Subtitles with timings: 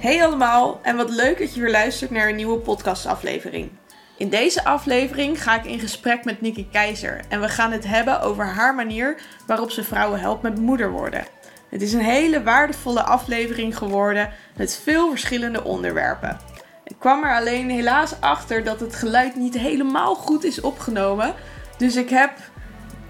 [0.00, 3.70] Hey allemaal en wat leuk dat je weer luistert naar een nieuwe podcastaflevering.
[4.16, 8.20] In deze aflevering ga ik in gesprek met Nikki Keizer en we gaan het hebben
[8.20, 11.24] over haar manier waarop ze vrouwen helpt met moeder worden.
[11.68, 16.38] Het is een hele waardevolle aflevering geworden met veel verschillende onderwerpen.
[16.84, 21.34] Ik kwam er alleen helaas achter dat het geluid niet helemaal goed is opgenomen,
[21.76, 22.30] dus ik heb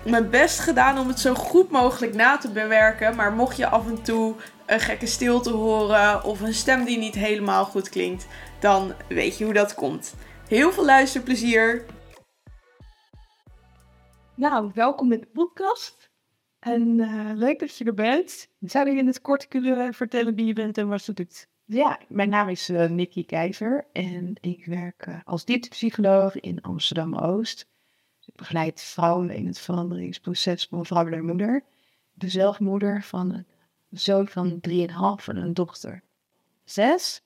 [0.05, 3.17] mijn best gedaan om het zo goed mogelijk na te bewerken.
[3.17, 4.35] Maar mocht je af en toe
[4.67, 8.27] een gekke stilte horen of een stem die niet helemaal goed klinkt,
[8.61, 10.15] dan weet je hoe dat komt.
[10.49, 11.85] Heel veel luisterplezier!
[14.35, 16.11] Nou, welkom in de podcast.
[16.59, 18.49] En eh, leuk dat je er bent.
[18.61, 21.49] Zou je in het kort kunnen vertellen wie je bent en wat je doet?
[21.65, 27.69] Ja, mijn naam is uh, Nikki Keizer en ik werk uh, als dieptepsycholoog in Amsterdam-Oost.
[28.41, 31.57] Begeleid vrouwen in het veranderingsproces van vrouw en moeder.
[31.57, 31.65] Ik
[32.15, 33.47] ben zelf moeder van een
[33.91, 36.03] zoon van 3,5 en een dochter
[36.65, 37.23] 6.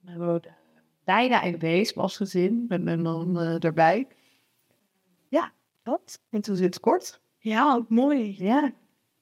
[0.00, 0.56] We wonen
[1.04, 4.08] bijna in Wees als gezin, met mijn man uh, erbij.
[5.28, 5.52] Ja,
[5.82, 6.22] dat.
[6.30, 7.20] En toen zit het kort.
[7.38, 8.34] Ja, mooi.
[8.38, 8.72] Ja.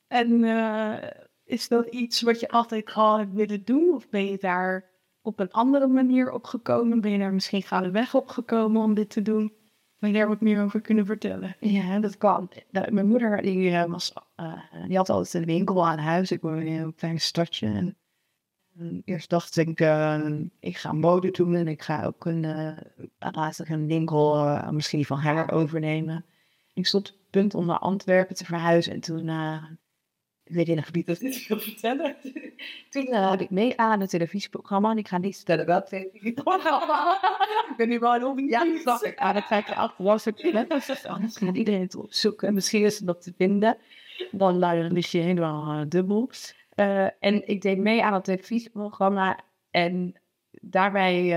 [0.06, 0.96] En uh,
[1.44, 3.94] is dat iets wat je altijd al hebt willen doen?
[3.94, 4.90] Of ben je daar
[5.22, 7.00] op een andere manier op gekomen?
[7.00, 9.52] Ben je daar misschien gaandeweg op gekomen om dit te doen?
[9.98, 11.56] Wil je daar wat meer over kunnen vertellen?
[11.60, 12.50] Ja, dat kan.
[12.70, 14.52] Mijn moeder die, uh, was, uh,
[14.86, 16.30] die had altijd een winkel aan huis.
[16.30, 17.66] Ik woon in een klein stadje.
[17.66, 17.96] En,
[18.78, 22.46] en eerst dacht ik, uh, ik ga mode doen en ik ga ook een,
[23.18, 26.24] later een winkel misschien van haar overnemen.
[26.74, 29.24] Ik stond op het punt om naar Antwerpen te verhuizen en toen
[30.48, 32.16] ik weet in een gebied dat ik dit wil vertellen.
[32.90, 34.90] Toen uh, had ik mee aan het televisieprogramma.
[34.90, 37.18] En ik ga niet vertellen welk televisieprogramma.
[37.70, 38.46] ik ben nu wel een.
[38.46, 39.18] Ja, dat dacht ik.
[39.18, 39.96] Ah, dan krijg je af.
[39.96, 40.42] Was het
[41.06, 42.54] Anders gaat iedereen het opzoeken.
[42.54, 43.76] Misschien is het nog te vinden.
[44.30, 44.58] Dan
[44.92, 46.30] lig je helemaal uh, dubbel.
[46.76, 49.38] Uh, en ik deed mee aan het televisieprogramma.
[49.70, 50.14] En
[50.50, 51.28] daarbij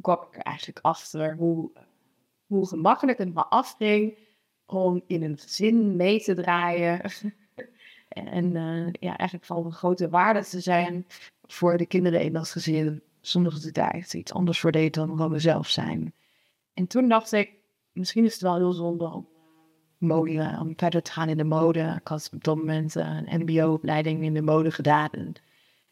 [0.00, 1.70] kwam ik er eigenlijk achter hoe,
[2.46, 4.18] hoe gemakkelijk het me afging
[4.66, 7.00] om in een gezin mee te draaien.
[8.10, 11.06] En uh, ja, eigenlijk van een grote waarde te zijn
[11.46, 13.02] voor de kinderen in dat gezin.
[13.20, 16.14] Zonder dat daar echt iets anders voor deed dan gewoon mezelf zijn.
[16.74, 17.52] En toen dacht ik,
[17.92, 19.28] misschien is het wel heel zonde om,
[19.98, 21.96] mode, om verder te gaan in de mode.
[22.00, 25.10] Ik had op dat moment een mbo-opleiding in de mode gedaan.
[25.10, 25.32] En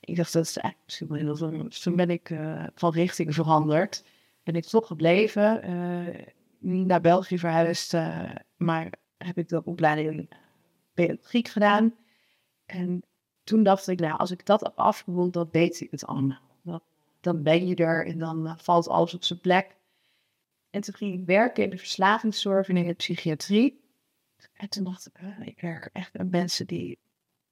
[0.01, 1.65] ik dacht, dat is eigenlijk misschien wel heel zonde.
[1.65, 4.05] Dus toen ben ik uh, van richting veranderd.
[4.43, 5.61] Ben ik toch gebleven.
[6.61, 7.97] Naar België verhuisd.
[8.57, 10.29] maar heb ik de opleiding
[10.95, 11.95] pedagogiek gedaan.
[12.69, 13.03] En
[13.45, 16.47] toen dacht ik, nou, als ik dat heb afgerond, dan weet ik het allemaal.
[17.21, 19.77] Dan, ben je er en dan uh, valt alles op zijn plek.
[20.71, 23.81] En toen ging ik werken in de verslavingszorg en in de psychiatrie.
[24.53, 26.99] En toen dacht ik, uh, ik werk echt met mensen die,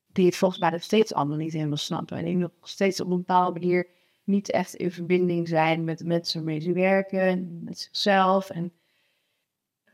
[0.06, 2.16] die het volgens mij nog steeds allemaal niet helemaal snappen.
[2.16, 3.88] En die nog steeds op een bepaalde manier
[4.24, 8.50] niet echt in verbinding zijn met de mensen waarmee ze werken en met zichzelf.
[8.50, 8.72] En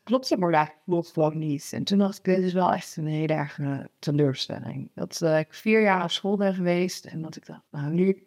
[0.03, 1.71] klopt het maar klopt gewoon niet.
[1.73, 3.59] En toen dacht ik, dit is wel echt een hele erg
[3.99, 4.91] teleurstelling.
[4.95, 8.27] Dat uh, ik vier jaar op school ben geweest en dat ik dacht, nou nu,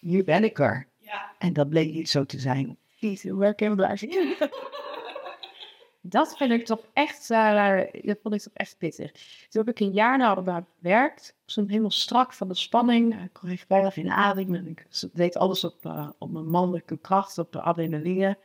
[0.00, 0.88] nu ben ik er.
[0.98, 1.32] Ja.
[1.38, 2.78] En dat bleek niet zo te zijn.
[3.00, 4.02] Niet, hoe herkenbaar.
[6.00, 9.12] dat vind ik toch echt, uh, dat vond ik toch echt pittig.
[9.48, 11.28] Toen heb ik een jaar na de gewerkt.
[11.28, 13.22] Ik stond helemaal strak van de spanning.
[13.22, 14.54] Ik kreeg weinig in adem.
[14.54, 18.38] Ik deed alles op, uh, op mijn mannelijke kracht, op de adrenaline.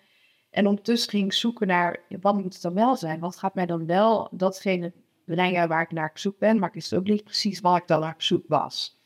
[0.52, 3.20] En ondertussen ging ik zoeken naar, wat moet het dan wel zijn?
[3.20, 4.94] Wat gaat mij dan wel datgene
[5.26, 6.60] brengen waar ik naar op zoek ben?
[6.60, 9.00] Maar ik wist ook niet precies waar ik dan naar op zoek was.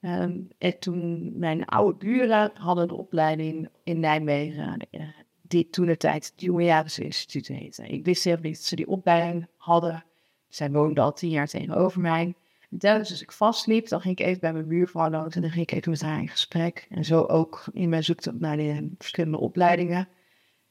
[0.00, 5.02] Um, en toen mijn oude buren hadden een opleiding in Nijmegen, uh,
[5.42, 7.86] die toen de tijd het Jongejarense Instituut heette.
[7.86, 10.04] Ik wist helemaal niet dat ze die opleiding hadden.
[10.48, 12.34] Zij woonden al tien jaar tegenover mij.
[12.70, 15.50] En telkens als ik vastliep, dan ging ik even bij mijn buurvrouw langs en dan
[15.50, 16.86] ging ik even met haar in gesprek.
[16.90, 20.08] En zo ook in mijn zoektocht naar de verschillende opleidingen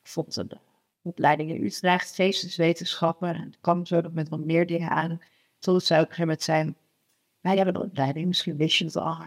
[0.08, 0.58] vond de
[1.02, 3.34] opleiding in Utrecht, geesteswetenschappen.
[3.34, 5.22] En het kwam zo met wat meer dingen aan.
[5.60, 6.76] Tot zij op een gegeven moment zijn,
[7.40, 9.18] wij hebben een opleiding, misschien wist je het al.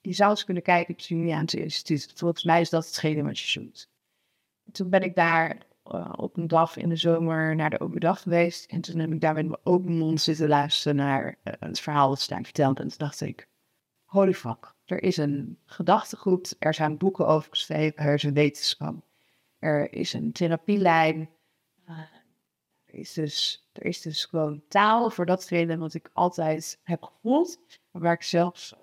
[0.00, 2.12] Je zou eens kunnen kijken op het Juniaanse instituut.
[2.14, 3.90] Volgens mij is dat hetgene wat je zoekt.
[4.72, 8.22] toen ben ik daar uh, op een dag in de zomer naar de open dag
[8.22, 8.70] geweest.
[8.70, 12.08] En toen heb ik daar met mijn open mond zitten luisteren naar uh, het verhaal
[12.08, 12.82] dat ze vertelde.
[12.82, 13.48] En toen dacht ik,
[14.04, 19.07] holy fuck, er is een gedachtegoed, er zijn boeken over geschreven, er is een wetenschap.
[19.58, 21.30] Er is een therapielijn.
[21.88, 21.98] Uh,
[22.84, 27.58] er, is dus, er is dus gewoon taal voor datgene wat ik altijd heb gevoeld,
[27.90, 28.74] waar ik zelfs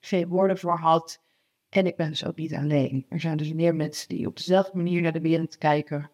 [0.00, 1.22] geen woorden voor had.
[1.68, 3.06] En ik ben dus ook niet alleen.
[3.08, 6.10] Er zijn dus meer mensen die op dezelfde manier naar de wereld kijken,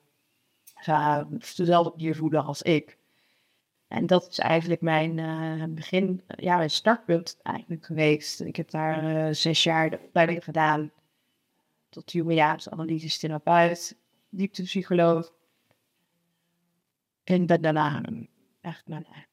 [0.89, 2.99] uh, op dezelfde manier voelen als ik.
[3.89, 8.41] En dat is eigenlijk mijn uh, begin, ja, mijn startpunt eigenlijk geweest.
[8.41, 10.93] Ik heb daar zes jaar de opleiding gedaan.
[11.89, 12.15] tot
[12.71, 13.97] analytisch therapeut,
[14.33, 15.33] dieptepsycholoog.
[17.25, 18.03] En ben daarna
[18.61, 19.31] echt mijn eigen.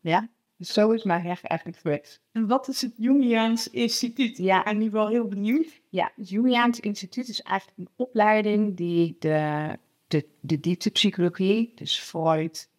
[0.00, 2.20] Ja, dus zo is mijn weg eigenlijk geweest.
[2.32, 4.36] En wat is het Jungiaans Instituut?
[4.36, 4.58] Ja.
[4.58, 5.80] Ik ben nu wel heel benieuwd.
[5.88, 12.70] Ja, het Jungiaans Instituut is eigenlijk een opleiding die de, de, de dieptepsychologie, dus Freud,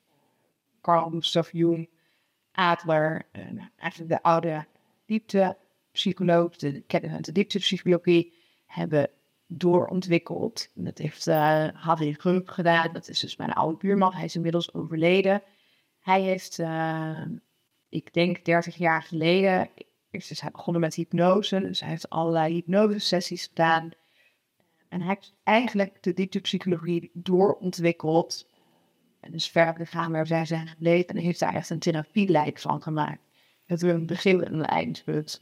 [0.82, 1.90] Carl Gustav Jung,
[2.52, 4.66] Adler, eh, nou, eigenlijk de oude
[5.06, 6.84] dieptepsycholoog, de
[7.22, 8.34] de dieptepsychologie,
[8.66, 9.10] hebben
[9.48, 10.70] doorontwikkeld.
[10.74, 14.74] Dat heeft uh, Harry Grump gedaan, dat is dus mijn oude buurman, hij is inmiddels
[14.74, 15.44] overleden.
[16.00, 17.22] Hij heeft, eh,
[17.90, 19.70] ik denk 30 jaar geleden,
[20.12, 23.92] hij begonnen met hypnose, dus hij heeft allerlei hypnosesessies gedaan.
[24.90, 28.48] En hij heeft eigenlijk de dieptepsychologie doorontwikkeld.
[29.20, 31.08] En is verder gegaan waar zij zijn gebleven.
[31.08, 33.22] En heeft daar echt een therapielijn van gemaakt.
[33.66, 35.40] Het is een begin en een eindpunt.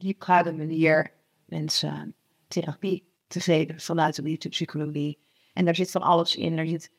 [0.00, 1.12] Diepgaande manier
[1.46, 2.14] mensen
[2.48, 5.18] therapie te geven vanuit de dieptepsychologie.
[5.52, 6.58] En daar zit van alles in.
[6.58, 6.90] Er zit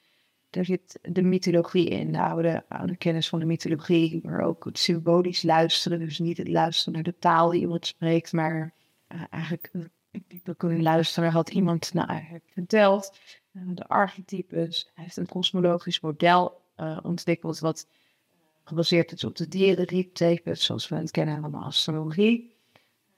[0.51, 4.79] daar zit de mythologie in, de oude, oude kennis van de mythologie, maar ook het
[4.79, 5.99] symbolisch luisteren.
[5.99, 8.73] Dus niet het luisteren naar de taal die iemand spreekt, maar
[9.07, 9.71] uh, eigenlijk
[10.27, 13.17] dieper kunnen luisteren had iemand nou eigenlijk verteld.
[13.53, 14.89] Uh, de archetypes.
[14.93, 16.59] Hij heeft een kosmologisch model
[17.03, 17.87] ontwikkeld wat
[18.63, 22.55] gebaseerd is op de dierenrieptekens, zoals we het kennen van de astrologie.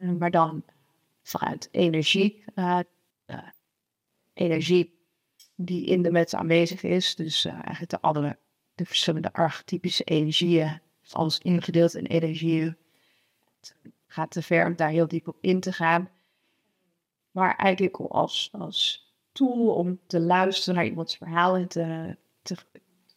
[0.04, 0.64] Maar dan
[1.22, 2.44] vanuit energie.
[4.34, 5.02] energie
[5.56, 7.16] die in de mens aanwezig is.
[7.16, 8.38] Dus eigenlijk de, andere,
[8.76, 10.80] de verschillende archetypische energieën,
[11.12, 12.78] alles ingedeeld in energieën.
[13.60, 13.76] Het
[14.08, 16.10] gaat te ver om daar heel diep op in te gaan.
[17.32, 22.56] Maar eigenlijk als, als tool om te luisteren naar iemands verhaal en te, te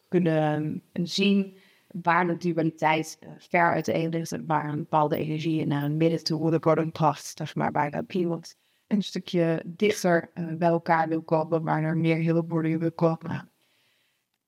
[0.07, 1.57] kunnen zien
[2.01, 6.23] waar de dualiteit uh, ver uiteen ligt en waar een bepaalde energie naar een midden
[6.23, 8.55] toe worden gebracht, zeg maar, dat iemand
[8.87, 13.49] een stukje dichter uh, bij elkaar wil komen, waar er meer hulp worden wil komen.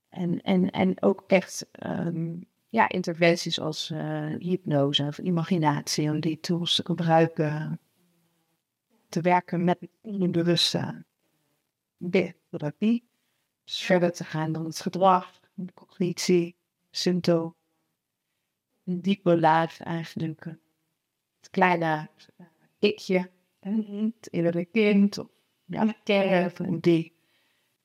[0.10, 6.40] En, en, en ook echt um, ja, interventies als uh, hypnose of imaginatie, om die
[6.40, 7.80] tools te gebruiken.
[9.10, 11.06] Te werken met onbewuste
[12.50, 13.08] therapie.
[13.64, 16.56] Dus verder te gaan dan het gedrag, de cognitie,
[16.92, 17.56] symptoom.
[18.86, 20.44] Een diepe laag eigenlijk.
[21.40, 22.10] Het kleine
[22.80, 25.28] ikje het innerlijke kind of
[25.66, 27.14] ja, kern die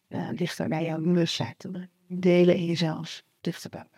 [0.09, 3.89] uh, dichter bij jouw bewustzijn te delen in jezelf dichterbij.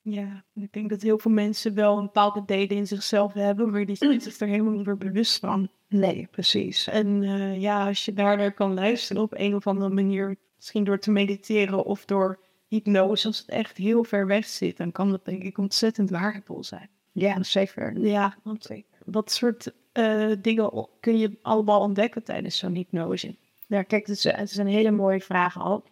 [0.00, 3.86] Ja, ik denk dat heel veel mensen wel een bepaalde delen in zichzelf hebben, maar
[3.86, 5.70] die zijn zich er helemaal niet meer bewust van.
[5.88, 6.86] Nee, precies.
[6.86, 10.98] En uh, ja, als je daarnaar kan luisteren op een of andere manier, misschien door
[10.98, 15.24] te mediteren of door hypnose, als het echt heel ver weg zit, dan kan dat
[15.24, 16.88] denk ik ontzettend waardevol zijn.
[17.12, 17.98] Ja, zeker.
[17.98, 18.68] Ja, want
[19.04, 23.36] dat soort uh, dingen kun je allemaal ontdekken tijdens zo'n hypnose.
[23.66, 25.84] Ja, kijk, het is, het is een hele mooie vraag al.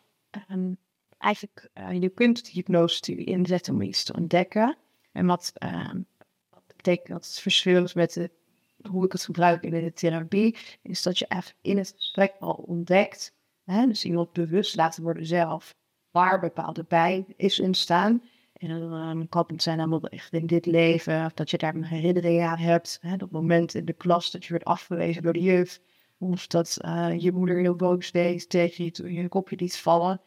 [0.51, 0.77] Um,
[1.19, 4.77] eigenlijk, uh, je kunt de hypnose inzetten om iets te ontdekken.
[5.13, 5.93] En wat, uh,
[6.51, 8.31] wat betekent dat het verschil met de,
[8.89, 12.55] hoe ik het gebruik in de therapie, is dat je even in het gesprek al
[12.55, 13.35] ontdekt,
[13.65, 15.75] hè, dus iemand bewust laten worden zelf,
[16.15, 18.23] waar bepaalde pijn is ontstaan.
[18.53, 21.85] En dan kan het zijn allemaal echt in dit leven, of dat je daar een
[21.85, 22.99] herinnering aan hebt.
[23.01, 25.81] Hè, dat moment in de klas dat je werd afgewezen door de juf.
[26.19, 30.21] Of dat uh, je moeder heel boos deed tegen je toen je kopje liet vallen.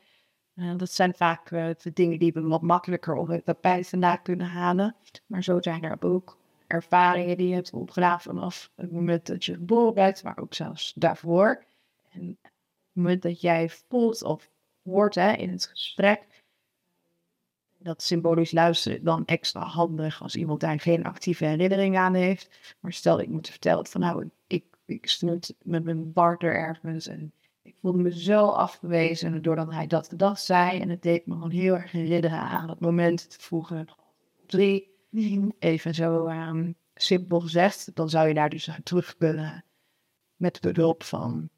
[0.55, 4.21] Uh, dat zijn vaak uh, de dingen die we wat makkelijker op het tapijt vandaan
[4.21, 4.95] kunnen halen.
[5.25, 9.53] Maar zo zijn er ook ervaringen die je hebt opgedaan vanaf het moment dat je
[9.53, 11.63] geboren bent, maar ook zelfs daarvoor.
[12.11, 12.51] En het
[12.93, 14.49] moment dat jij voelt of
[14.87, 16.25] hoort hè, in het gesprek
[17.77, 22.75] dat symbolisch luisteren dan extra handig als iemand daar geen actieve herinnering aan heeft.
[22.79, 27.31] Maar stel, ik moet vertellen van nou, ik, ik stond met mijn partner ergens en
[27.61, 30.79] ik voelde me zo afgewezen doordat hij dat gedacht zei.
[30.79, 33.95] En het deed me gewoon heel erg herinneren aan dat moment te vroeger
[34.45, 34.95] drie.
[35.59, 39.63] Even zo um, simpel gezegd, dan zou je daar dus terug kunnen
[40.35, 41.49] met behulp van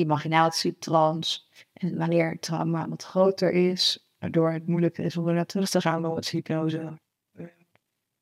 [0.00, 1.48] imaginatietrans.
[1.72, 5.68] En wanneer het trauma wat groter is, waardoor het moeilijk is om er naar terug
[5.68, 6.98] te gaan door het hypnose.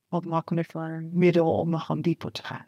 [0.09, 2.67] Wat makkelijker middel om nog gewoon dieper te gaan.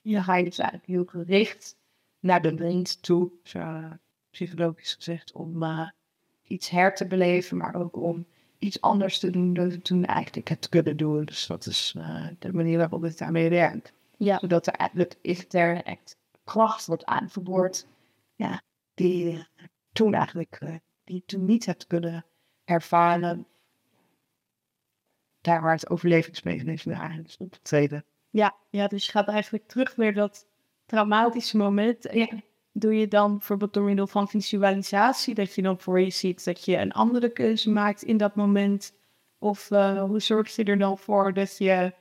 [0.00, 1.76] Ja, ga je dus eigenlijk heel gericht
[2.20, 3.82] naar de vriend toe, zo,
[4.30, 5.88] psychologisch gezegd, om uh,
[6.42, 8.26] iets her te beleven, maar ook om
[8.58, 11.24] iets anders te doen dan toen eigenlijk het kunnen doen.
[11.24, 13.92] Dus dat is uh, de manier waarop het daarmee werkt.
[14.16, 14.38] Ja.
[14.38, 15.16] Zodat er eigenlijk
[15.84, 17.86] echt kracht wordt aangeboord,
[18.38, 18.62] ja,
[18.94, 19.44] die uh,
[19.92, 22.24] toen eigenlijk die toen niet hebt kunnen
[22.64, 23.46] ervaren
[25.40, 28.04] daar waar het overlevingsmechanisme eigenlijk optreden.
[28.30, 30.46] Ja, ja, dus je gaat eigenlijk terug naar dat
[30.86, 32.08] traumatische moment.
[32.12, 32.28] Ja.
[32.72, 36.64] Doe je dan bijvoorbeeld door middel van visualisatie, dat je dan voor je ziet dat
[36.64, 38.92] je een andere keuze maakt in dat moment?
[39.38, 41.94] Of eh, hoe zorg je er dan voor dat je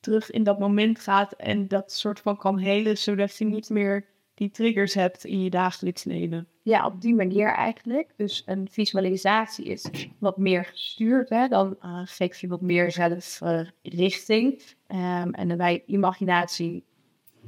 [0.00, 4.13] terug in dat moment gaat en dat soort van kan helen, zodat je niet meer
[4.34, 6.48] die triggers hebt in je dagelijks leven?
[6.62, 8.12] Ja, op die manier eigenlijk.
[8.16, 11.28] Dus een visualisatie is wat meer gestuurd.
[11.28, 11.48] Hè?
[11.48, 14.62] Dan eh, geef je wat meer zelf eh, richting.
[14.86, 16.84] Ehm, en bij imaginatie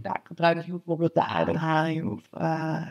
[0.03, 2.87] daar gebruik je bijvoorbeeld de ademhaling of eh,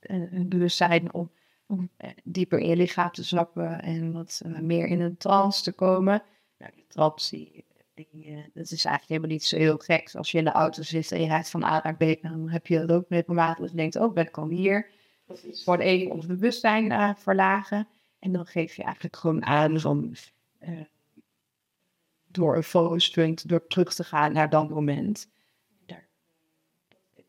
[0.00, 1.30] een een bewustzijn om,
[1.66, 5.62] om eh, dieper in je lichaam te zakken en wat eh, meer in een trance
[5.62, 6.22] te komen.
[6.58, 7.64] Nou, die trance,
[7.94, 10.14] die, eh, dat is eigenlijk helemaal niet zo heel gek.
[10.14, 12.66] Als je in de auto zit en je rijdt van A naar B, dan heb
[12.66, 13.58] je dat ook regelmatig.
[13.58, 14.90] Dat je denkt, oh, ben ik al hier?
[15.26, 17.88] Dat is voor even ons bewustzijn eh, verlagen.
[18.18, 20.14] En dan geef je eigenlijk gewoon aan van
[20.58, 20.80] eh,
[22.26, 25.32] door een focus point, door terug te gaan naar dat moment.
[25.86, 26.08] Daar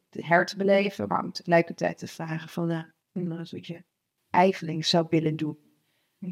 [0.09, 3.83] her te beleven, maar om tegelijkertijd te vragen van nou, nou, wat je
[4.29, 5.64] eigenlijk zou willen doen.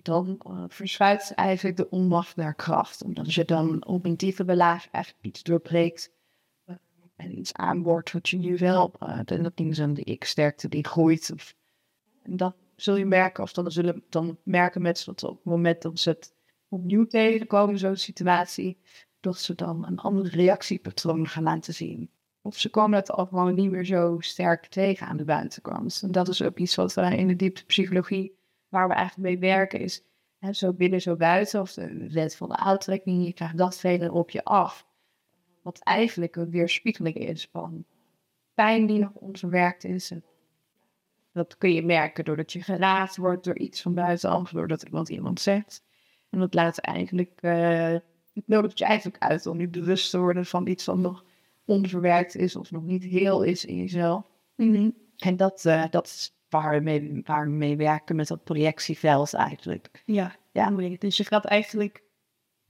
[0.02, 3.04] Dan uh, verschuift eigenlijk de onmacht naar kracht.
[3.04, 6.12] Omdat je dan op een diepere laag eigenlijk iets doorbreekt
[6.66, 6.76] eh,
[7.16, 10.86] en iets aanboort wat je nu wel, uh, en dat ding zijn de x-sterkte die
[10.86, 11.34] groeit.
[12.24, 15.82] En dat zul je merken, of dan zullen dan merken mensen dat op het moment
[15.82, 16.34] dat ze het
[16.68, 18.78] opnieuw tegenkomen, zo'n situatie,
[19.20, 22.10] dat ze dan een andere reactiepatroon gaan laten zien.
[22.42, 26.00] Of ze komen het al gewoon niet meer zo sterk tegen aan de buitenkant.
[26.04, 28.36] En dat is ook iets wat we in de diepte psychologie,
[28.74, 30.04] waar we eigenlijk mee werken, is
[30.38, 31.62] hè, zo binnen, zo buiten.
[31.62, 34.88] Of de wet van de aantrekking, je krijgt dat vele op je af.
[35.62, 37.86] Wat eigenlijk een weerspiegeling is van
[38.54, 40.12] pijn die nog onverwerkt is.
[40.12, 40.24] En
[41.32, 45.40] dat kun je merken doordat je geraakt wordt door iets van buitenaf, doordat iemand iemand
[45.40, 45.84] zegt.
[46.30, 47.98] En dat laat eigenlijk, uh,
[48.34, 51.26] het nodigt je eigenlijk uit om je bewust te worden van iets wat nog
[51.66, 54.26] onverwerkt is of nog niet heel is in jezelf.
[54.56, 54.96] Mm -hmm.
[55.18, 59.34] En dat, uh, dat is waar we, mee, waar we mee werken met dat projectieveld
[59.34, 60.04] eigenlijk.
[60.06, 62.04] Ja, ja, dus je gaat eigenlijk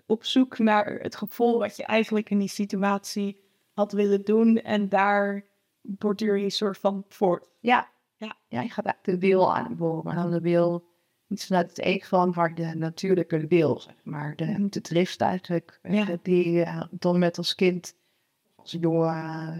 [0.05, 3.41] op zoek naar het gevoel wat je eigenlijk in die situatie
[3.73, 5.45] had willen doen en daar
[5.81, 7.49] borduur je een soort van voort.
[7.59, 8.35] Ja, ja.
[8.47, 10.15] ja je gaat eigenlijk de wil aanboren.
[10.15, 10.91] En de wil
[11.27, 14.35] niet vanuit het van, maar de natuurlijke wil, zeg maar.
[14.35, 16.17] De, de drift eigenlijk, ja.
[16.21, 17.95] die uh, dan met als kind
[18.55, 19.59] als jonge uh,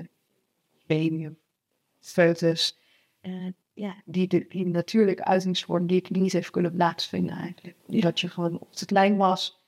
[0.88, 1.30] baby,
[2.00, 2.80] foetus,
[3.22, 7.76] uh, ja, die, de, die natuurlijke uitingsvorm die ik niet heeft kunnen plaatsvinden eigenlijk.
[7.88, 9.62] Dat je gewoon of te klein was,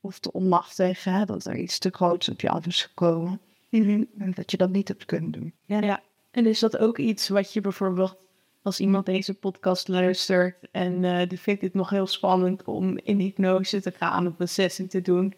[0.00, 3.40] of te onmachtig, hè, dat er iets te groots op je af is gekomen.
[3.70, 4.06] -hmm.
[4.18, 5.52] En dat je dat niet hebt kunnen doen.
[5.64, 8.16] Ja, ja, en is dat ook iets wat je bijvoorbeeld,
[8.62, 13.18] als iemand deze podcast luistert en uh, die vindt het nog heel spannend om in
[13.18, 15.34] hypnose te gaan of een sessie te doen,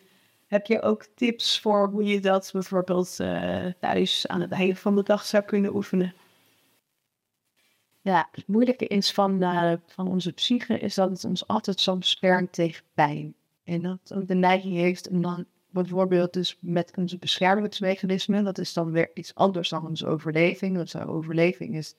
[0.46, 4.96] heb je ook tips voor hoe je dat bijvoorbeeld uh, thuis aan het einde van
[4.96, 6.14] de dag zou kunnen oefenen?
[8.04, 11.96] Ja, het moeilijke is van, uh, van onze psyche is dat het ons altijd zo
[11.96, 13.34] beschermt tegen pijn.
[13.64, 18.72] En dat ook de neiging heeft om dan bijvoorbeeld dus met onze beschermingsmechanismen, dat is
[18.72, 20.76] dan weer iets anders dan onze overleving.
[20.76, 21.94] Want onze overleving is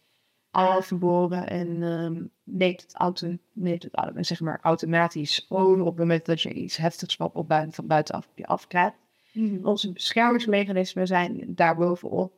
[0.52, 6.26] aangeboren en um, neemt het, auto, neemt het zeg maar, automatisch over op het moment
[6.26, 8.98] dat je iets heftigs op buiten, van buitenaf op je afkrijgt.
[9.34, 9.66] Mm.
[9.66, 12.34] Onze beschermingsmechanismen zijn daarbovenop.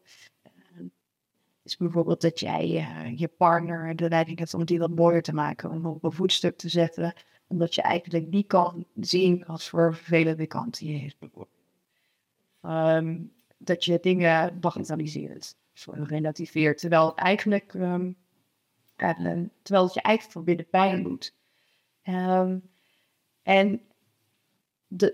[1.67, 5.33] Is bijvoorbeeld dat jij uh, je partner de leiding hebt om die wat mooier te
[5.33, 7.13] maken, om op een voetstuk te zetten,
[7.47, 11.17] omdat je eigenlijk niet kan zien als voor vervelende kant die heeft.
[12.61, 15.55] Um, dat je dingen bagatelliseert
[15.85, 16.77] relativeert.
[16.77, 18.05] Terwijl eigenlijk, uh,
[19.61, 21.35] terwijl je eigenlijk van binnen pijn doet.
[22.03, 22.69] Um,
[23.41, 23.81] en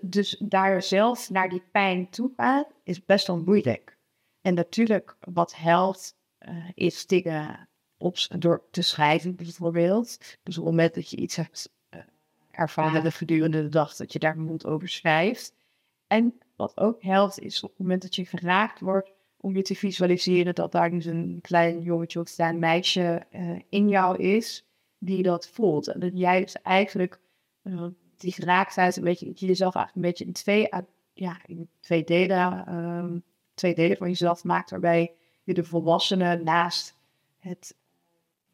[0.01, 3.97] dus daar zelf naar die pijn toe gaan, is best wel moeilijk.
[4.41, 10.17] En natuurlijk, wat helpt, uh, is dingen op, door te schrijven bijvoorbeeld.
[10.43, 12.01] Dus op het moment dat je iets hebt uh,
[12.51, 15.53] ervaren gedurende de dag, dat je daar moet over schrijft.
[16.07, 19.75] En wat ook helpt, is op het moment dat je geraakt wordt, om je te
[19.75, 24.65] visualiseren dat daar dus een klein jongetje of klein meisje uh, in jou is,
[24.97, 25.87] die dat voelt.
[25.87, 27.19] En dat jij dus eigenlijk
[27.63, 27.85] uh,
[28.17, 30.69] die geraaktheid een beetje, dat je jezelf eigenlijk een beetje in twee,
[31.13, 33.23] ja, in twee delen, um,
[33.53, 36.97] twee delen van jezelf maakt, waarbij je de volwassene naast
[37.39, 37.75] het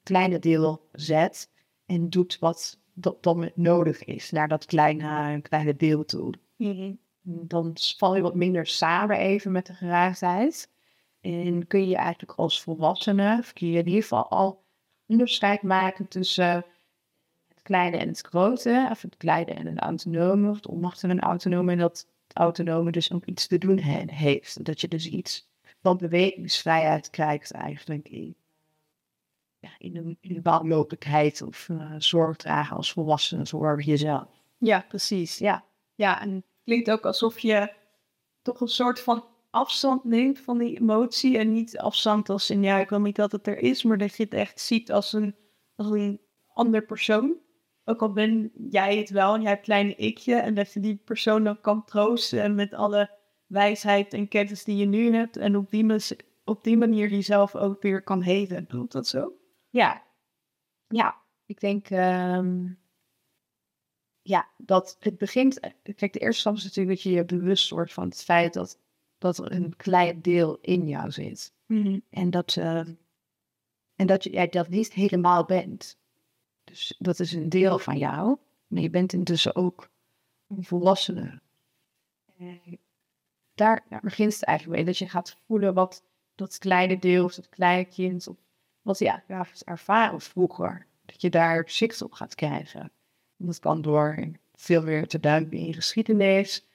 [0.03, 1.49] kleine deel zet
[1.85, 6.33] en doet wat dat dan nodig is naar dat kleine, kleine deel toe.
[6.55, 6.99] Mm -hmm.
[7.21, 10.69] Dan val je wat minder samen even met de geraaktheid.
[11.21, 14.63] En kun je eigenlijk als volwassene, kun je in ieder geval al
[15.05, 16.65] onderscheid maken tussen
[17.47, 21.19] het kleine en het grote, of het kleine en het autonome, of het onmacht en
[21.19, 21.71] autonome.
[21.71, 24.65] En dat autonome dus ook iets te doen he- heeft.
[24.65, 25.48] Dat je dus iets
[25.81, 28.35] van bewegingsvrijheid krijgt eigenlijk in,
[29.59, 34.27] ja, in, een, in een bepaalde mogelijkheid of eh, zorg dragen als volwassene voor jezelf.
[34.57, 35.37] Ja, precies.
[35.37, 35.63] Ja,
[35.95, 37.73] Ja, en het klinkt ook alsof je
[38.41, 41.37] toch een soort van afstand neemt van die emotie.
[41.37, 44.17] En niet afstand als in, ja, ik wil niet dat het er is, maar dat
[44.17, 45.35] je het echt ziet als een,
[45.75, 46.21] als een
[46.53, 47.37] ander persoon.
[47.85, 50.35] Ook al ben jij het wel en jij hebt kleine ikje.
[50.35, 53.09] En dat je die persoon dan kan troosten en met alle
[53.49, 55.37] wijsheid en kennis die je nu hebt.
[55.37, 55.95] En op die,
[56.43, 58.65] op die manier jezelf ook weer kan helen.
[58.67, 59.33] Doet dat zo?
[59.69, 60.03] ja.
[60.87, 61.15] ja.
[61.45, 62.65] ik denk ehm,
[64.21, 65.59] ja, dat het begint.
[65.95, 68.79] Kijk, de eerste stap is natuurlijk dat je je bewust wordt van het feit dat,
[69.17, 71.53] dat er een klein deel in jou zit.
[72.09, 72.87] En dat, eh,
[73.95, 75.97] en dat je jij dat niet helemaal bent.
[76.63, 78.37] Dus dat is een deel van jou.
[78.67, 79.89] Maar je bent intussen ook
[80.47, 81.41] een volwassene.
[83.59, 84.85] Daar, begint het eigenlijk mee.
[84.85, 86.03] Dat je gaat voelen wat
[86.35, 88.37] dat kleine deel of dat kleine kind, of
[88.81, 90.87] wat eigenlijk heeft ervaren vroeger.
[91.05, 92.81] Dat je daar zicht op gaat krijgen.
[93.37, 96.67] En dat kan door veel meer te duiken in je geschiedenis.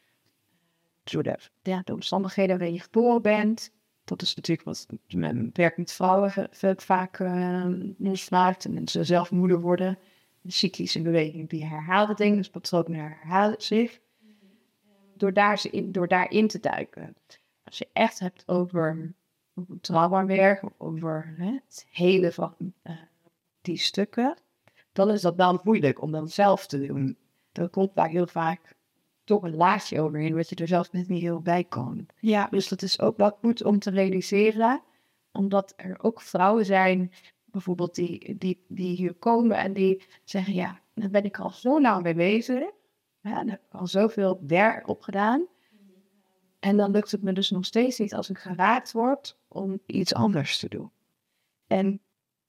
[1.04, 3.72] Door de, ja, de omstandigheden waarin je geboren bent.
[4.04, 8.64] Dat is natuurlijk wat met werk met vrouwen vaak uh, mismaakt.
[8.64, 9.98] En ze zelf moeder worden.
[10.40, 14.00] De cyclische beweging die herhaalde dingen, dus patronen herhalen zich.
[15.16, 17.16] Door, daar, ze in, door daarin te duiken.
[17.64, 19.14] Als je echt hebt over,
[19.54, 22.96] over traumawerk, over hè, het hele van eh,
[23.60, 24.36] die stukken,
[24.92, 27.16] dan is dat wel moeilijk om dat zelf te doen.
[27.52, 28.74] Dan komt daar heel vaak
[29.24, 32.06] toch een laagje overheen, wat je er zelf net niet heel bij kan.
[32.20, 34.82] Ja, Dus dat is ook wel goed om te realiseren,
[35.32, 37.12] omdat er ook vrouwen zijn,
[37.44, 41.80] bijvoorbeeld die, die, die hier komen en die zeggen, ja, daar ben ik al zo
[41.80, 42.64] lang mee bezig.
[43.24, 45.46] Ja, daar heb ik al zoveel werk op gedaan.
[46.60, 50.14] En dan lukt het me dus nog steeds niet als ik geraakt word om iets
[50.14, 50.90] anders te doen.
[51.66, 52.00] En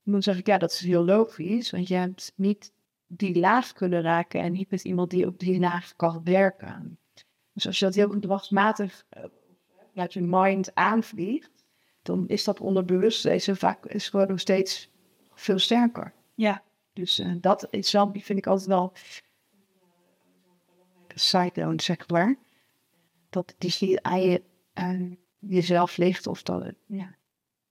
[0.03, 2.73] dan zeg ik, ja, dat is heel logisch, want je hebt niet
[3.07, 6.99] die laag kunnen raken en niet met iemand die op die laag kan werken.
[7.53, 9.23] Dus als je dat heel gedragsmatig eh,
[9.95, 11.65] uit je mind aanvliegt,
[12.01, 14.89] dan is dat onderbewust zo vaak is gewoon nog steeds
[15.33, 16.13] veel sterker.
[16.35, 18.93] ja, Dus eh, dat is wel, die vind ik altijd wel
[21.19, 22.35] side note, zeg maar.
[23.29, 27.15] Dat die aan, je, aan jezelf ligt of dat, ja,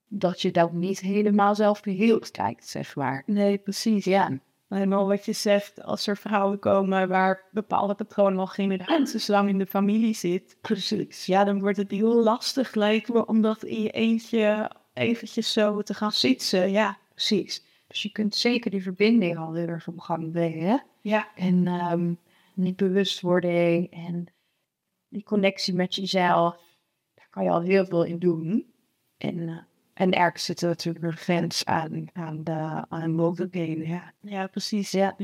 [0.07, 3.23] dat je dat niet helemaal zelf beheeld kijkt, zeg maar.
[3.25, 4.05] nee, precies.
[4.05, 9.49] Ja, Helemaal wat je zegt, als er vrouwen komen waar bepaalde patronen al generaties lang
[9.49, 11.25] in de familie zit, precies.
[11.25, 15.81] ja, dan wordt het heel lastig lijkt me om dat in je eentje eventjes zo
[15.81, 16.71] te gaan zitten.
[16.71, 17.63] Ja, Precies.
[17.87, 20.83] Dus je kunt zeker die verbinding al heel erg op gang brengen.
[21.01, 22.13] ja, En ehm,
[22.63, 24.25] die bewustwording en
[25.09, 26.55] die connectie met jezelf,
[27.13, 28.73] daar kan je al heel veel in doen.
[29.17, 29.57] En, eh,
[29.93, 33.87] en ergens zit er natuurlijk een grens aan, aan de aan mogelijkheden.
[33.87, 34.13] Ja.
[34.21, 34.91] ja, precies.
[34.91, 35.15] Ja.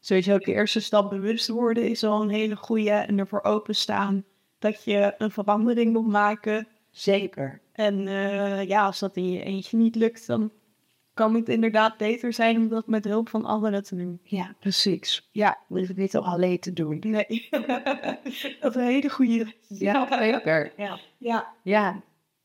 [0.00, 4.24] Sowieso de eerste stap bewust worden is al een hele goede en ervoor openstaan
[4.58, 6.68] dat je een verandering moet maken.
[6.90, 7.60] Zeker.
[7.72, 10.52] En eh, ja, als dat in je eentje niet lukt, dan
[11.14, 14.20] kan het inderdaad beter zijn om dat met hulp van anderen te doen.
[14.22, 15.28] Ja, precies.
[15.32, 16.98] Ja, we hoeven dit al alleen te doen.
[17.00, 17.48] Nee,
[18.60, 19.54] dat is een hele goede.
[19.68, 20.72] Ja, zeker.
[20.76, 20.98] Ja.
[21.18, 21.54] ja.
[21.62, 22.02] Ja,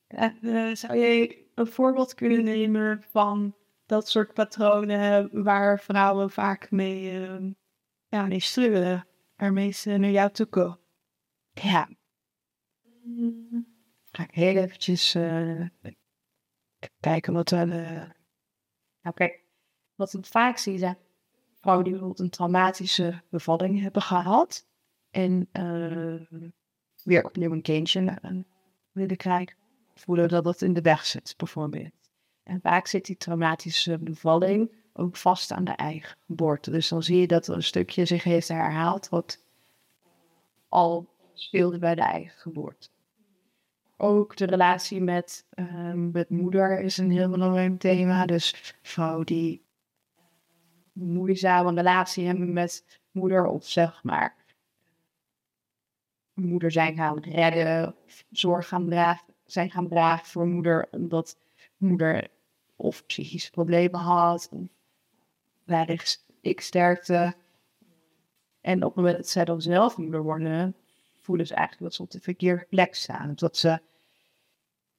[0.07, 6.71] En, eh, zou jij een voorbeeld kunnen nemen van dat soort patronen waar vrouwen vaak
[6.71, 7.45] mee, eh,
[8.07, 10.79] ja, mee struggelen, waarmee ze naar jou toe komen?
[11.53, 11.89] ja.
[14.11, 15.61] Ga ik heel eventjes eh,
[16.99, 18.13] kijken wat er...
[19.13, 19.39] eh, Nou
[19.95, 20.97] wat ik vaak zie zijn
[21.65, 24.67] vrouwen die bijvoorbeeld een traumatische bevalling hebben gehad.
[25.11, 26.41] En eh,
[27.03, 28.31] weer opnieuw een kindje eh,
[28.91, 29.55] willen krijgen.
[29.93, 31.91] Voelen dat dat in de weg zit, bijvoorbeeld.
[32.43, 36.71] En vaak zit die traumatische bevalling ook vast aan de eigen geboorte.
[36.71, 39.39] Dus dan zie je dat een stukje zich heeft herhaald wat
[40.69, 42.89] al speelde bij de eigen geboorte.
[43.97, 48.25] Ook de relatie met, ehm, met moeder is een heel belangrijk thema.
[48.25, 49.65] Dus vrouwen die
[50.95, 54.45] een moeizame relatie hebben met moeder of zeg maar
[56.35, 57.95] moeder zijn gaan redden,
[58.31, 61.37] zorg gaan dragen, zijn gaan dragen voor moeder, omdat
[61.77, 62.27] moeder
[62.75, 64.51] of psychische problemen had,
[65.63, 67.35] weinig ik sterkte.
[68.61, 70.75] En op het moment dat zij dan zelf moeder worden,
[71.25, 73.33] voelen ze eigenlijk dat ze op de verkeerde plek staan.
[73.35, 73.79] Dat ze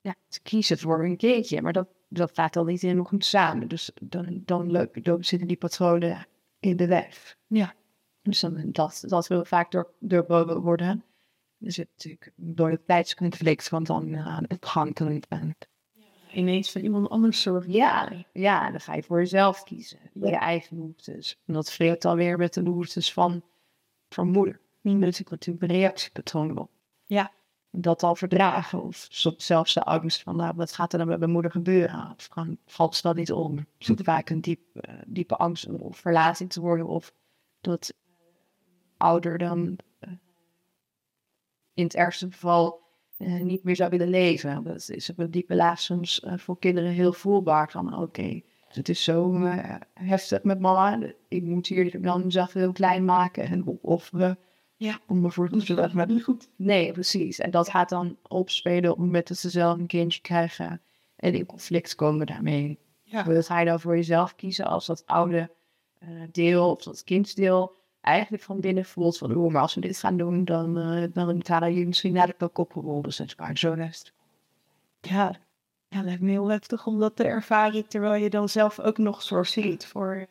[0.00, 3.68] ja, ze kiezen voor een kindje, maar dat, dat gaat dan niet helemaal goed samen.
[3.68, 6.26] Dus dan, dan, leuk, dan zitten die patronen
[6.60, 7.36] in de weg.
[7.46, 7.74] Ja.
[8.22, 11.04] Dus dan, dat, dat wil vaak door, doorbroken worden.
[11.60, 15.68] er zit natuurlijk door het tijdsconflict, want dan uh, opgankelijk bent.
[16.32, 17.72] Ineens van iemand anders zorgen.
[17.72, 19.98] Ja, ja, dan ga je voor jezelf kiezen.
[20.12, 21.38] Je eigen behoeftes.
[21.46, 23.42] En dat vreet alweer met de behoeftes van,
[24.08, 24.60] van moeder.
[24.86, 26.70] Niet natuurlijk natuurlijk een reactiepatroon op.
[27.04, 27.32] Ja.
[27.70, 28.82] Dat al verdragen.
[28.82, 32.14] Of zelfs de angst van, nou, wat gaat er dan met mijn moeder gebeuren?
[32.16, 33.66] Of kan, valt ze dat niet om?
[33.78, 36.86] Zit vaak een diep, uh, diepe angst om verlating te worden.
[36.86, 37.12] Of
[37.60, 37.94] dat
[38.96, 40.10] ouder dan uh,
[41.74, 42.80] in het ergste geval
[43.18, 44.64] uh, niet meer zou willen leven.
[44.64, 47.70] Dat is op een diepe laag soms voor kinderen heel voelbaar.
[47.70, 49.34] Van oké, okay, het is zo
[49.94, 51.12] heftig met mama.
[51.28, 54.38] Ik moet hier dan mezelf heel klein maken en opofferen.
[54.76, 55.00] Ja.
[55.06, 56.48] Om ervoor te zorgen dat het goed.
[56.56, 57.38] Nee, precies.
[57.38, 60.80] En dat gaat dan opspelen op het moment dat ze zelf een kindje krijgen.
[61.16, 62.78] En in conflict komen daarmee.
[63.02, 63.22] Ja.
[63.22, 65.50] Dat ga je dan voor jezelf kiezen als dat oude
[66.30, 70.16] deel of dat kindsdeel eigenlijk van binnen voelt van, oh, maar als we dit gaan
[70.16, 73.04] doen, dan, uh, dan gaan je misschien naar de gerold.
[73.04, 74.12] Dus het is zo rest.
[75.00, 75.36] Ja.
[75.88, 79.22] ja, lijkt me heel heftig om dat te ervaren, terwijl je dan zelf ook nog
[79.22, 80.26] zorg ziet voor,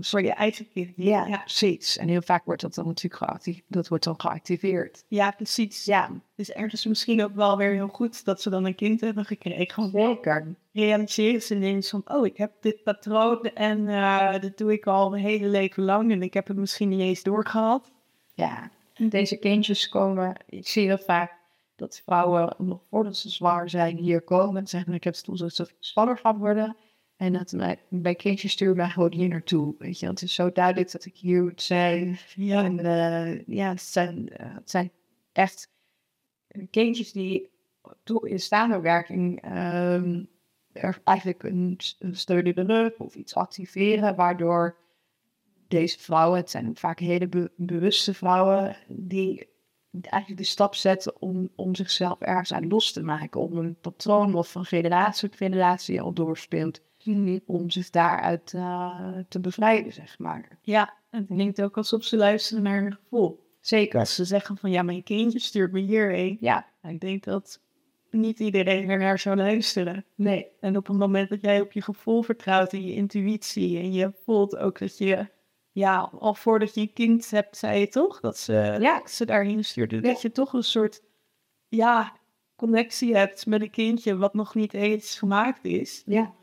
[0.00, 0.92] voor je eigen kind.
[0.96, 1.96] Ja, ja, precies.
[1.96, 3.64] En heel vaak wordt dat dan natuurlijk geactiveerd.
[3.68, 5.04] Dat wordt dan geactiveerd.
[5.08, 5.84] Ja, precies.
[5.84, 6.10] Ja.
[6.34, 9.90] Dus ergens misschien ook wel weer heel goed dat ze dan een kind hebben gekregen.
[9.90, 10.54] Zeker.
[10.72, 15.10] Realiseren ze ineens van, oh, ik heb dit patroon en uh, dat doe ik al
[15.10, 17.90] mijn hele leven lang en ik heb het misschien niet eens doorgehad.
[18.34, 21.32] Ja, deze kindjes komen, ik zie heel vaak
[21.76, 25.54] dat vrouwen nog voordat ze zwaar zijn hier komen en zeggen, ik heb het dat
[25.54, 26.76] ze zwanger gaan worden.
[27.18, 27.54] En dat
[27.88, 29.74] bij kindjes stuur mij gewoon hier naartoe.
[29.78, 32.18] Weet je, het is zo duidelijk dat ik hier moet zijn.
[32.34, 32.64] Ja.
[32.64, 34.90] En uh, ja, het zijn, uh, het zijn
[35.32, 35.70] echt
[36.70, 37.50] kindjes die
[38.02, 40.28] toe in staande werking um,
[40.72, 44.76] er eigenlijk een, een steun in de rug of iets activeren, waardoor
[45.68, 49.48] deze vrouwen, het zijn vaak hele be bewuste vrouwen, die
[49.90, 54.34] eigenlijk de stap zetten om, om zichzelf ergens aan los te maken, om een patroon
[54.34, 56.14] of van generatie op generatie al
[57.46, 60.58] om zich daaruit uh, te bevrijden, zeg maar.
[60.62, 63.46] Ja, en het klinkt ook alsof ze luisteren naar hun gevoel.
[63.60, 63.98] Zeker.
[63.98, 66.36] Als ze zeggen van, ja, mijn kindje stuurt me hierheen.
[66.40, 66.66] Ja.
[66.82, 67.60] Ik denk dat
[68.10, 70.04] niet iedereen er naar zou luisteren.
[70.14, 70.46] Nee.
[70.60, 73.78] En op het moment dat jij op je gevoel vertrouwt en je intuïtie...
[73.78, 75.26] en je voelt ook dat je,
[75.72, 78.20] ja, al voordat je een kind hebt, zei je toch?
[78.20, 79.02] Dat ze, ja.
[79.06, 80.00] ze daarheen stuurde.
[80.00, 81.02] Dat je toch een soort,
[81.68, 82.16] ja,
[82.56, 86.02] connectie hebt met een kindje wat nog niet eens gemaakt is.
[86.06, 86.34] Ja.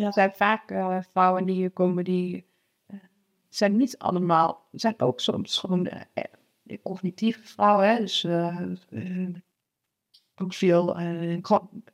[0.00, 2.46] Ja, er zijn vaak uh, vrouwen die hier komen die
[2.86, 3.00] uh,
[3.48, 7.98] zijn niet allemaal, zijn ook soms gewoon uh, cognitieve vrouwen, hè?
[7.98, 8.26] dus
[10.36, 10.96] ook veel,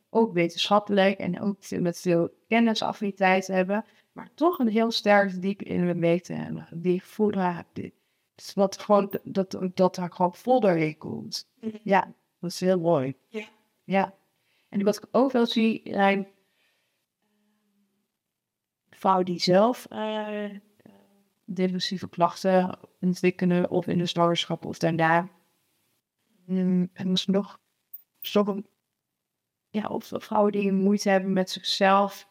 [0.09, 5.79] ook wetenschappelijk en ook met veel kennisaffiniteit hebben, maar toch een heel sterk diep in
[5.81, 7.65] hun weten hebben, die voelen,
[8.35, 11.49] dus wat gewoon, dat, dat daar gewoon vol doorheen komt.
[11.59, 11.79] -hmm.
[11.83, 13.15] Ja, dat is heel mooi.
[13.27, 13.45] Ja.
[13.83, 14.13] ja.
[14.69, 16.27] En wat ik ook wel zie, zijn
[18.97, 20.49] vrouwen die zelf uh,
[21.45, 25.29] depressieve klachten ontwikkelen, of in de zwangerschap of daarna.
[26.49, 27.59] Um, en misschien nog,
[28.33, 28.55] nog
[29.69, 32.27] ja, of vrouwen die moeite hebben met zichzelf,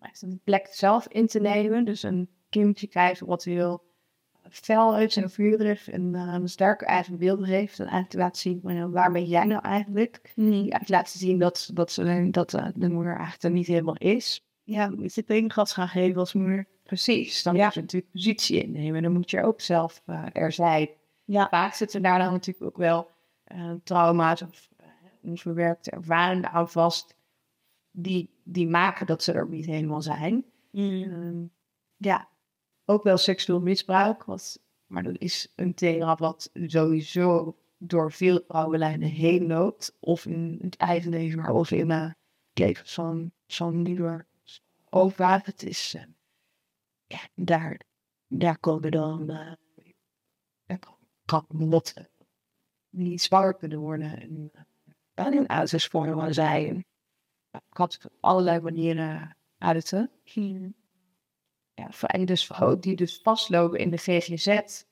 [0.00, 1.84] echt een plek zelf in te nemen.
[1.84, 3.82] Dus een kindje krijgen wat heel
[4.50, 7.78] fel is en vurig en uh, een sterke eigen beeld heeft.
[7.78, 10.32] En eigenlijk laten zien, uh, waar ben jij nou eigenlijk?
[10.34, 10.68] Mm.
[10.86, 14.46] Laten zien dat, dat, ze, dat uh, de moeder eigenlijk er niet helemaal is.
[14.64, 16.66] Ja, moet je tegen gas gaan geven als moeder.
[16.82, 17.64] Precies, dan ja.
[17.64, 19.02] moet je natuurlijk positie innemen.
[19.02, 20.88] Dan moet je ook zelf uh, er zijn.
[21.24, 21.48] Ja.
[21.48, 23.10] Vaak zitten daar dan natuurlijk ook wel
[23.54, 24.86] uh, trauma's of uh,
[25.22, 27.16] onverwerkte ervaringen aan vast.
[27.90, 30.44] Die, die maken dat ze er niet helemaal zijn.
[30.70, 31.02] Mm.
[31.02, 31.50] Um,
[31.96, 32.28] ja,
[32.84, 34.24] ook wel seksueel misbruik.
[34.24, 39.96] Wat, maar dat is een thema wat sowieso door veel vrouwenlijnen heen loopt.
[40.00, 42.14] Of in het eigen leven, maar ook in het
[42.52, 44.26] leven van, van moeder
[44.94, 45.96] ook waar het is.
[47.06, 47.80] Ja, daar,
[48.26, 49.52] daar komen dan uh,
[52.90, 54.20] niet zwanger kunnen worden.
[54.20, 54.50] En
[55.14, 56.76] uh, een uitersvormen zijn.
[57.50, 60.10] Ik had op allerlei manieren uiten.
[60.24, 60.74] Hmm.
[61.74, 62.50] Ja, en dus
[62.80, 64.82] die dus vastlopen in de GGZ,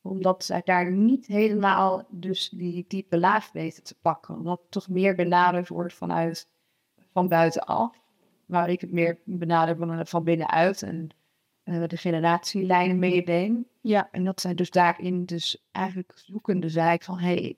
[0.00, 4.34] omdat zij daar niet helemaal dus die diepe laag weten te pakken.
[4.34, 6.48] Omdat het toch meer benaderd wordt vanuit
[7.12, 7.99] van buitenaf
[8.50, 11.08] waar ik het meer benader van, van binnenuit en
[11.64, 13.66] uh, de generatielijnen meedeem.
[13.80, 14.08] Ja.
[14.12, 17.56] En dat zij dus daarin dus eigenlijk zoekende zei ik van, hé, hey,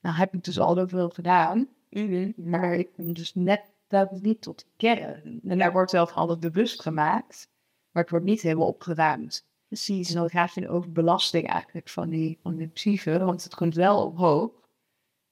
[0.00, 2.32] nou heb ik dus al zoveel gedaan, mm-hmm.
[2.36, 5.40] maar ik kom dus net dat niet tot kern.
[5.44, 7.48] En daar wordt van alles bewust gemaakt,
[7.90, 9.46] maar het wordt niet helemaal opgeruimd.
[9.66, 13.54] Precies, en dan gaat je over belasting eigenlijk van die, van die psyche, want het
[13.54, 14.50] komt wel omhoog.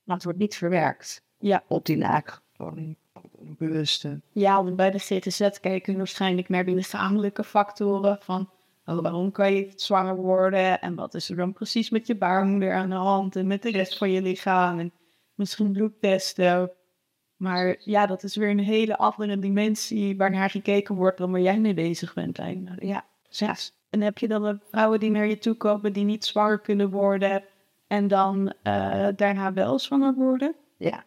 [0.02, 1.22] Maar het wordt niet verwerkt.
[1.38, 1.64] Ja.
[1.68, 2.42] Op die laag.
[3.40, 4.20] Bewuste.
[4.32, 8.50] Ja, want bij de GTZ kijken we waarschijnlijk naar die lichamelijke factoren van
[8.84, 12.72] oh, waarom kan je zwanger worden en wat is er dan precies met je baarmoeder
[12.72, 14.92] aan de hand en met de rest van je lichaam en
[15.34, 16.70] misschien bloedtesten.
[17.36, 21.60] Maar ja, dat is weer een hele andere dimensie waarnaar gekeken wordt dan waar jij
[21.60, 22.38] mee bezig bent.
[22.38, 22.76] me.
[22.78, 23.72] Ja, zes.
[23.90, 26.90] En heb je dan de vrouwen die naar je toe komen die niet zwanger kunnen
[26.90, 27.44] worden
[27.86, 30.54] en dan eh, daarna wel zwanger worden?
[30.76, 31.04] Ja.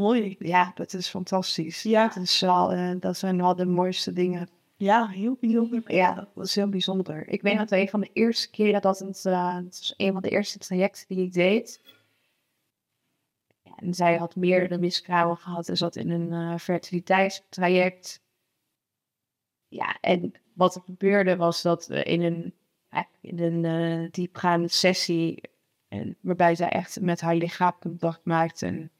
[0.00, 0.36] Mooi.
[0.38, 1.82] Ja, dat is fantastisch.
[1.82, 2.08] Ja.
[2.08, 4.48] Dat, is wel, eh, dat zijn wel de mooiste dingen.
[4.76, 5.94] Ja, heel bijzonder.
[5.94, 7.28] Ja, dat is heel bijzonder.
[7.28, 10.22] Ik weet dat een van de eerste keren dat het, eh, het was een van
[10.22, 11.80] de eerste trajecten die ik deed.
[13.62, 18.22] Ja, en zij had meerdere miskramen gehad en zat in een eh, fertiliteitstraject.
[19.68, 22.54] Ja, en wat er gebeurde was dat we in een,
[23.20, 25.40] in een diepgaande sessie,
[25.88, 28.90] en, waarbij zij echt met haar lichaam contact maakte en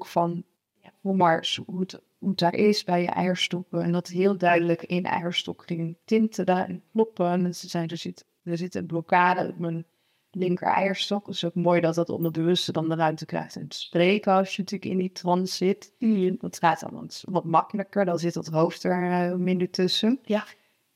[0.00, 0.44] van,
[0.80, 3.82] ja, voel maar hoe het, hoe het daar is bij je eierstokken.
[3.82, 7.44] En dat heel duidelijk in eierstok ging tintelen en kloppen.
[7.44, 9.86] En ze zei, er zit, er zit een blokkade op mijn
[10.30, 11.26] linker eierstok.
[11.26, 14.56] Het is ook mooi dat dat onderbewuste dan de ruimte krijgt en te spreken als
[14.56, 15.92] je natuurlijk in die trance zit.
[16.40, 20.18] Dat gaat dan wat, wat makkelijker, dan zit dat hoofd er eh, minder tussen.
[20.22, 20.44] Ja.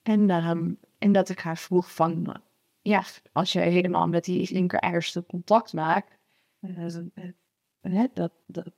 [0.03, 2.41] En, ehm, en dat ik haar vroeg van,
[2.83, 6.19] ja, als je helemaal met die linker eierstok contact maakt,
[6.61, 7.25] eh,
[8.13, 8.33] dat,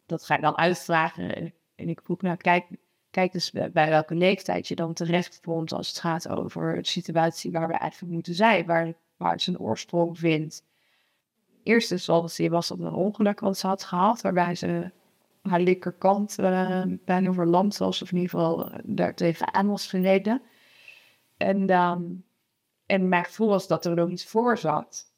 [0.07, 1.53] dat, ga je dan uitvragen.
[1.75, 2.67] En ik vroeg, nou kijk,
[3.11, 7.53] kijk dus bij welke leeftijd je dan terecht komt als het gaat over de situatie
[7.53, 10.65] waar we eigenlijk moeten zijn, waar, waar het zijn oorsprong vindt.
[11.63, 14.91] Eerste instantie was dat een ongeluk wat ze had gehad, waarbij ze
[15.43, 20.43] haar linkerkant eh, bijna verlamd was, of in ieder geval eh, daar tegenaan was gereden.
[21.37, 22.23] En, dan
[22.87, 25.13] en mijn gevoel was dat er nog iets voor zat.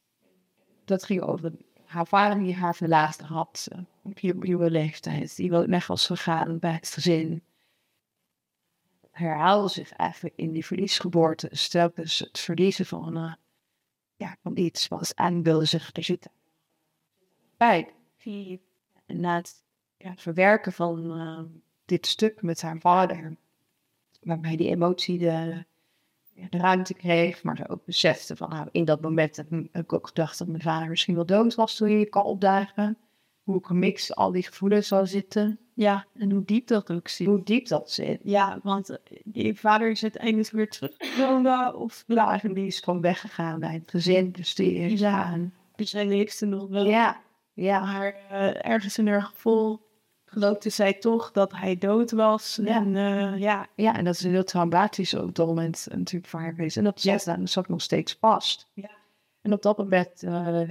[0.85, 1.53] Dat ging over
[1.91, 3.69] haar vader die haar verlaten had
[4.03, 5.37] op jonge leeftijd.
[5.37, 7.43] Die wel weg was gegaan bij het gezin.
[9.11, 11.49] Herhaalde zich eigenlijk in die verliesgeboorte.
[11.53, 13.35] Stelkens het verliezen van, eh,
[14.17, 16.31] ja, van iets wat aan wilde zich er zitten.
[17.57, 17.95] Bij.
[19.07, 19.65] En na het
[19.97, 23.37] ja, verwerken van eh, dit stuk met haar vader,
[24.21, 25.65] waarbij die emotie de,
[26.51, 29.93] de ruimte kreeg, maar ze ook besefte van nou, in dat moment heb ik ik
[29.93, 32.99] ook gedacht dat mijn vader misschien wel dood was toen je kan opdagen.
[33.43, 37.27] Hoe gemixt al die gevoelens zou zitten, Ja, en hoe diep dat ook zit.
[37.27, 38.21] hoe diep dat zit.
[38.23, 41.77] Ja, want eh, die vader is uiteindelijk weer teruggekomen.
[41.79, 45.23] Of Ja, en die is gewoon weggegaan bij het gezin, dus die is Ja.
[45.25, 45.55] aan.
[45.77, 46.85] dus hij leefde nog wel.
[46.87, 47.21] Ja,
[47.53, 49.89] ja, Maar eh, ergens in haar gevoel
[50.33, 52.59] geloofde zij toch dat hij dood was.
[52.63, 52.77] Ja.
[52.77, 56.51] En eh, ja, ja, en dat is heel traumatisch op dat moment natuurlijk voor haar
[56.55, 56.77] geweest.
[56.77, 57.19] En dat Ja.
[57.19, 58.71] zat dan zat nog steeds vast.
[58.75, 58.91] Ja.
[59.43, 60.71] En op dat moment, eh,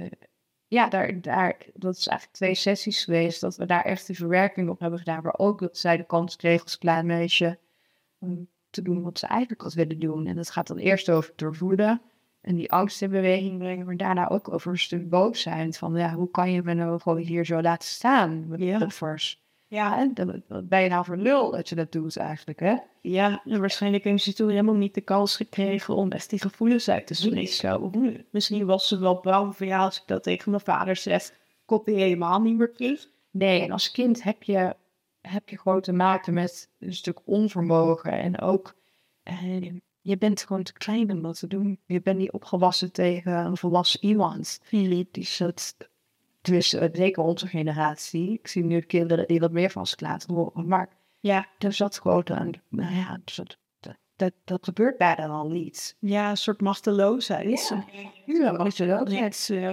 [0.66, 4.68] ja, daar, daar, dat is eigenlijk twee sessies geweest, dat we daar echt de verwerking
[4.68, 5.22] op hebben gedaan.
[5.22, 7.58] Maar ook dat zij de kans kreeg als klein meisje
[8.18, 10.26] om te doen wat ze eigenlijk had willen doen.
[10.26, 12.00] En dat gaat dan eerst over het doorvoelen
[12.40, 15.72] en die angst in beweging brengen, maar daarna ook over een stuk boos zijn.
[15.74, 18.80] Van ja, hoe kan je me nou gewoon hier zo laten staan met Ja.
[18.84, 19.39] offers?
[19.70, 22.76] Ja, En dan wat ben je nou voor lul dat je dat doet eigenlijk, hè?
[23.00, 26.88] ja, en waarschijnlijk heeft ze toen helemaal niet de kans gekregen om best die gevoelens
[26.88, 28.26] uit te spreken.
[28.30, 31.32] Misschien was ze wel bang van ja, als ik dat tegen mijn vader zeg,
[31.64, 33.08] komt hij helemaal niet meer terug.
[33.30, 34.76] Nee, en als kind heb je,
[35.20, 38.12] heb je gewoon te maken met een stuk onvermogen.
[38.12, 38.74] En ook,
[39.22, 41.78] eh, je bent gewoon te klein om dat te doen.
[41.86, 44.60] Je bent niet opgewassen tegen een volwassen iemand.
[44.70, 45.76] Die zit,
[46.42, 48.32] dus eh, zeker onze generatie.
[48.32, 50.68] Ik zie nu kinderen die wat meer van zich laten horen.
[50.68, 50.88] Maar
[51.20, 53.58] Ja, er zat gewoon een, nou ja, dat,
[54.16, 55.96] dat, dat, gebeurt bijna al niet.
[56.00, 57.68] ja, een soort machteloosheid.
[57.68, 57.84] Ja.
[58.24, 59.08] Ja, maar.
[59.08, 59.70] Niets eh,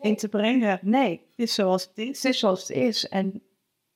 [0.00, 0.78] in te brengen.
[0.82, 2.22] Nee, Het is zoals het is.
[2.22, 3.08] het is zoals het is.
[3.08, 3.42] En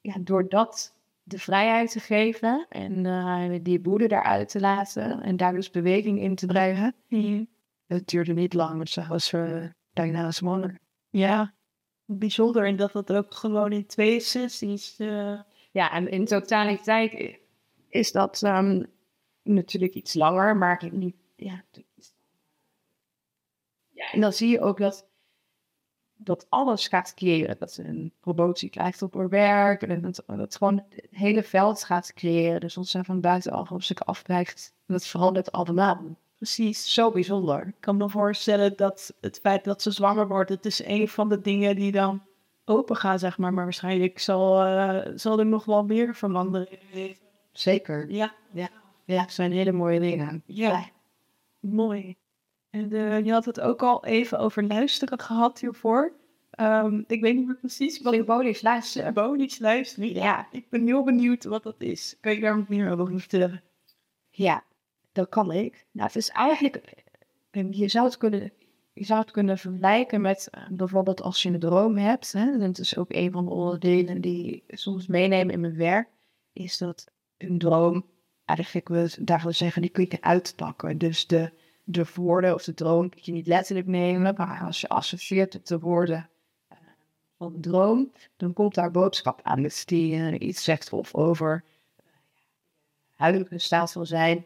[0.01, 5.37] ja, door dat de vrijheid te geven en eh, die woede daaruit te laten en
[5.37, 6.95] daar dus beweging in te brengen.
[7.87, 10.79] Het duurde niet lang, want ze was uh, daarna zwanger.
[11.11, 11.55] Ja,
[12.05, 12.67] bijzonder.
[12.67, 14.99] En dat dat ook gewoon in twee sessies.
[14.99, 15.41] eh,
[15.71, 17.39] Ja, en in totaliteit
[17.89, 18.83] is dat ehm,
[19.43, 21.17] natuurlijk iets langer, maar niet.
[21.37, 21.65] Ja,
[23.91, 25.07] ja, en dan zie je ook dat,
[26.17, 27.59] dat alles gaat creëren.
[27.59, 29.83] Dat ze een promotie krijgt op haar werk.
[29.83, 32.61] En dat, dat gewoon het hele veld gaat creëren.
[32.61, 36.17] Dus als ze van buitenaf op zich afkrijgt, dat verandert allemaal.
[36.45, 36.95] Precies.
[36.95, 37.67] Zo bijzonder.
[37.67, 41.29] Ik kan me voorstellen dat het feit dat ze zwanger wordt, het is een van
[41.29, 42.23] de dingen die dan
[42.65, 43.53] open gaan, zeg maar.
[43.53, 46.69] Maar waarschijnlijk zal, eh, zal er nog wel meer veranderen.
[47.53, 48.11] Zeker.
[48.11, 48.35] Ja,
[49.07, 50.43] Ja, het zijn hele mooie dingen.
[50.47, 50.89] ja.
[51.61, 52.17] Mooi.
[52.71, 56.13] En eh, je had het ook al even over luisteren gehad hiervoor.
[56.51, 59.05] Ehm, ik weet niet meer precies wat Symbolisch luisteren.
[59.15, 60.15] symbolisch luisteren.
[60.15, 62.17] Ja, ik ben heel benieuwd wat dat is.
[62.21, 63.63] Kan je daar meer over vertellen?
[64.31, 64.65] Ja,
[65.15, 65.87] dat kan ik.
[65.91, 67.05] Nou, het eigenlijk,
[67.71, 68.53] je zou het kunnen,
[68.93, 72.33] je zou het kunnen vergelijken met eh, bijvoorbeeld als je een droom hebt.
[72.33, 76.09] Hè, dat is ook een van de onderdelen die ik soms meenemen in mijn werk.
[76.53, 78.05] Is dat een droom,
[78.45, 80.99] eigenlijk wil daar wil zeggen, die kun je uitpakken.
[80.99, 81.53] Dus de,
[81.85, 85.67] de woorden of de droom kun je niet letterlijk nemen, maar als je associeert het
[85.67, 86.29] de woorden
[86.69, 86.79] eh,
[87.39, 89.63] van de droom, dan komt daar boodschap aan.
[89.63, 91.65] Dus die eh, iets zegt of over
[93.15, 94.45] huidige staat van zijn.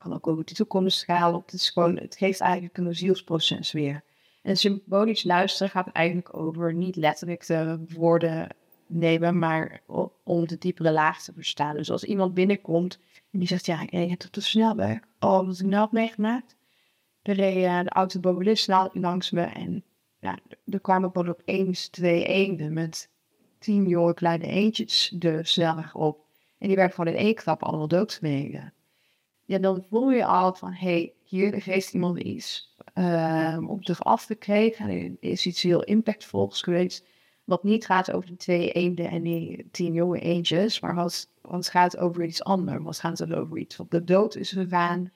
[0.00, 1.34] Kan ook over de toekomst gaan.
[1.34, 4.02] Het, is gewoon, het geeft eigenlijk een zielsproces weer.
[4.42, 8.48] En symbolisch luisteren gaat eigenlijk over niet letterlijk de woorden
[8.86, 9.82] nemen, maar
[10.24, 11.76] om de diepere laag te verstaan.
[11.76, 12.98] Dus als iemand binnenkomt
[13.30, 15.00] en die zegt, ja, ik reed het te snel bij.
[15.18, 16.56] Oh, wat ik nou heb meegemaakt?
[17.22, 19.84] Er reed eh, de automobilist langs me en
[20.20, 23.10] ja, er kwamen gewoon opeens twee eenden met
[23.58, 26.24] tien jonge kleine eendjes de snelweg op.
[26.58, 28.72] En die werden gewoon in één klap allemaal doodgemeden.
[29.50, 34.04] Ja, dan voel je al van, hé, hey, hier heeft iemand iets ehm, op zich
[34.04, 34.88] afgekregen.
[34.88, 37.06] Er is iets heel impactvols geweest.
[37.44, 41.68] Wat niet gaat over de twee eenden en die tien jonge eendjes, maar wat, wat
[41.68, 42.82] gaat over iets anders.
[42.82, 45.12] Wat gaat het over iets wat de dood is gegaan,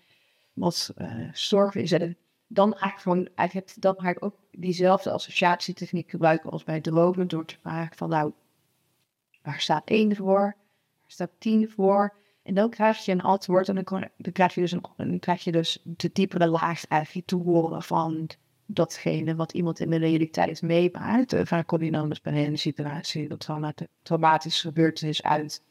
[0.53, 0.95] wat
[1.33, 1.93] zorg is.
[1.93, 2.17] En
[2.47, 7.45] dan ga ik gewoon, eigenlijk, dan ga ook diezelfde associatietechniek gebruiken als bij dromen, door
[7.45, 8.33] te vragen van, nou,
[9.43, 10.57] waar staat één voor?
[11.01, 12.23] Waar staat tien voor?
[12.45, 13.85] En dan krijg je een antwoord en dan,
[14.33, 18.29] krijg, je dus een, dan krijg je dus de diepere laag eigenlijk te horen van
[18.67, 21.33] datgene wat iemand in de realiteit meemaakt.
[21.33, 25.63] Eh, Vaak kom je dan dus bij een situatie, dat traumati- traumatische gebeurtenis uit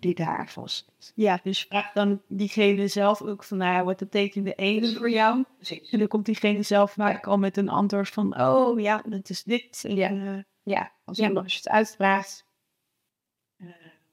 [0.00, 1.12] die daar vast zit.
[1.14, 5.10] Ja, dus vraag dan diegene zelf ook van, nou ja, wat betekent de ene voor
[5.10, 5.44] jou?
[5.56, 5.90] Precies.
[5.90, 9.42] En dan komt diegene zelf vaak al met een antwoord van, oh ja, dat is
[9.42, 9.84] dit.
[9.88, 10.08] En, Ja.
[10.10, 11.28] eh, Ja, als, Ja.
[11.28, 12.44] je, als je het uitvraagt,
[13.56, 13.66] eh,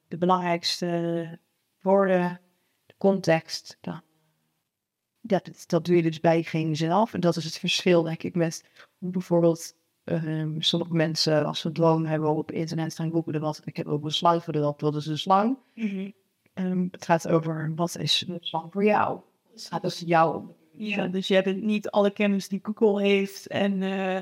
[0.07, 1.39] de belangrijkste
[1.85, 2.39] woorden,
[2.85, 4.01] de context, dan,
[5.21, 7.13] dat, dat doe je dus bij diegene zelf.
[7.13, 8.63] En dat is het verschil, denk ik, met
[8.97, 13.61] hoe bijvoorbeeld ehm, sommige mensen, als ze droom hebben, op internet gaan googelen wat.
[13.65, 15.57] Ik heb ook een slang voor erop, wat is een slang?
[16.53, 19.19] Ehm, het gaat over, wat is een slang voor jou?
[19.51, 20.43] Het gaat dus jou.
[20.71, 24.21] Ja, dus je hebt niet alle kennis die Google heeft en eh,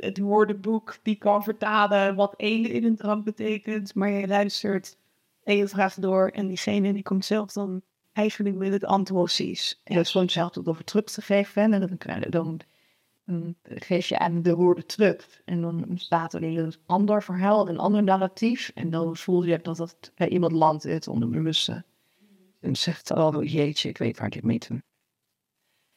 [0.00, 4.96] het woordenboek die kan vertalen wat één in een droom betekent, maar je luistert
[5.44, 9.34] en je vraagt door en diegene die komt zelf dan eigenlijk met het antwoord.
[9.34, 9.80] Precies.
[9.84, 11.62] En dat is gewoon hetzelfde door terug te geven.
[11.62, 12.60] En dan, je- dan,
[13.24, 15.42] dan geef je aan de woorden terug.
[15.44, 18.70] En dan ontstaat er een ander verhaal, een ander narratief.
[18.74, 21.84] En dan voel je dat dat bij iemand landt in het onderbewuste.
[22.60, 24.82] En zegt, oh jeetje, ik weet waar dit mee te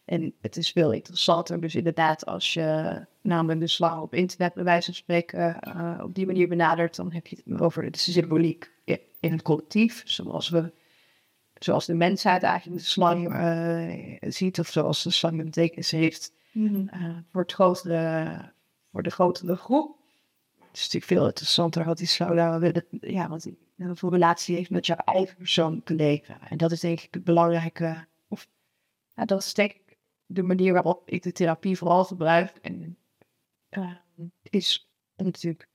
[0.05, 1.61] En het is veel interessanter.
[1.61, 6.15] Dus inderdaad, als je namelijk de slang op internet bij wijze van spreken eh, op
[6.15, 8.71] die manier benadert, dan heb je het over de symboliek
[9.19, 10.01] in het collectief.
[10.05, 10.71] Zoals we
[11.59, 16.33] zoals de mensheid eigenlijk de slang eh, ziet, of zoals de slang een betekenis heeft
[16.53, 18.51] eh, voor, het grotere,
[18.91, 19.97] voor de grotere groep.
[20.59, 23.57] Het is natuurlijk veel interessanter wat die slang nou ja, wat die
[23.93, 26.37] voor relatie heeft met jouw eigen persoonlijke leven.
[26.49, 28.47] En dat is denk ik het belangrijke, of
[29.15, 29.81] ja, dat is denk ik
[30.25, 32.51] de manier waarop ik de therapie vooral gebruik.
[32.61, 32.97] En
[33.69, 33.91] eh,
[34.41, 35.67] is natuurlijk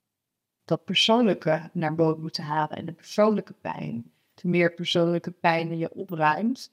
[0.64, 5.94] dat persoonlijke naar boven moeten halen en de persoonlijke pijn te meer persoonlijke pijn je
[5.94, 6.72] opruimt,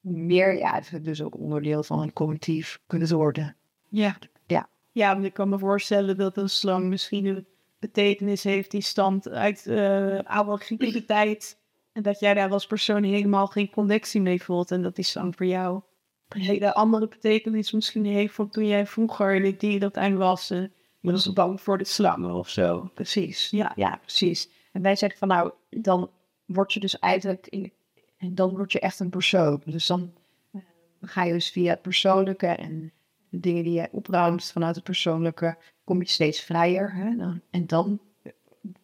[0.00, 3.56] hoe meer je dus ook onderdeel van een collectief kunt worden.
[3.88, 4.18] Ja.
[4.46, 4.68] Ja.
[4.92, 7.46] Ja, want ik kan me voorstellen dat een slang misschien een
[7.78, 11.58] betekenis heeft die stamt uit eh oude Griekse tijd.
[11.92, 14.70] En dat jij daar als persoon helemaal geen connectie mee voelt.
[14.70, 15.82] En dat die slang voor jou
[16.28, 20.50] een hele andere betekenis misschien heeft van toen jij vroeger in het dierentuin was.
[20.50, 22.90] en je was bang voor de slangen of zo.
[22.94, 23.50] Precies.
[23.50, 23.72] Ja.
[23.76, 24.48] ja, precies.
[24.72, 26.10] En wij zeggen van nou, dan
[26.44, 27.72] word je dus eigenlijk, in,
[28.16, 29.62] en dan word je echt een persoon.
[29.64, 30.12] Dus dan
[30.52, 30.60] eh,
[31.00, 32.92] ga je dus via het persoonlijke en
[33.28, 36.94] de dingen die je opruimt vanuit het persoonlijke, kom je steeds vrijer.
[36.94, 37.16] Hè?
[37.16, 38.00] Dan- En dan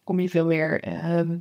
[0.03, 1.37] kom je veel meer ehm,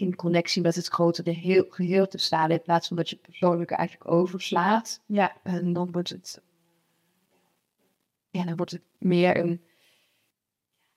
[0.00, 3.24] in connectie met het grotere heel, geheel te staan, in plaats van dat je het
[3.24, 5.00] persoonlijke eigenlijk overslaat.
[5.06, 5.36] Ja.
[5.42, 6.42] En dan wordt het,
[8.30, 9.60] ja, dan wordt het meer een,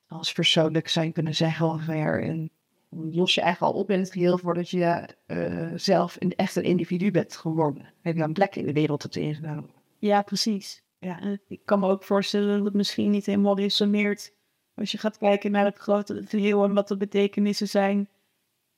[0.07, 2.51] als persoonlijk zou je kunnen zeggen, ongeveer een,
[2.89, 6.55] dan los je eigenlijk al op in het geheel voordat je eh, zelf een, echt
[6.55, 7.93] een individu bent geworden.
[8.01, 9.69] Heb je een plek in de wereld hebt ingenomen.
[9.99, 10.83] Ja, precies.
[10.99, 14.33] Ja, en ik kan me ook voorstellen dat het misschien niet helemaal resoneert.
[14.75, 18.09] Als je gaat kijken naar het grote geheel en wat de betekenissen zijn,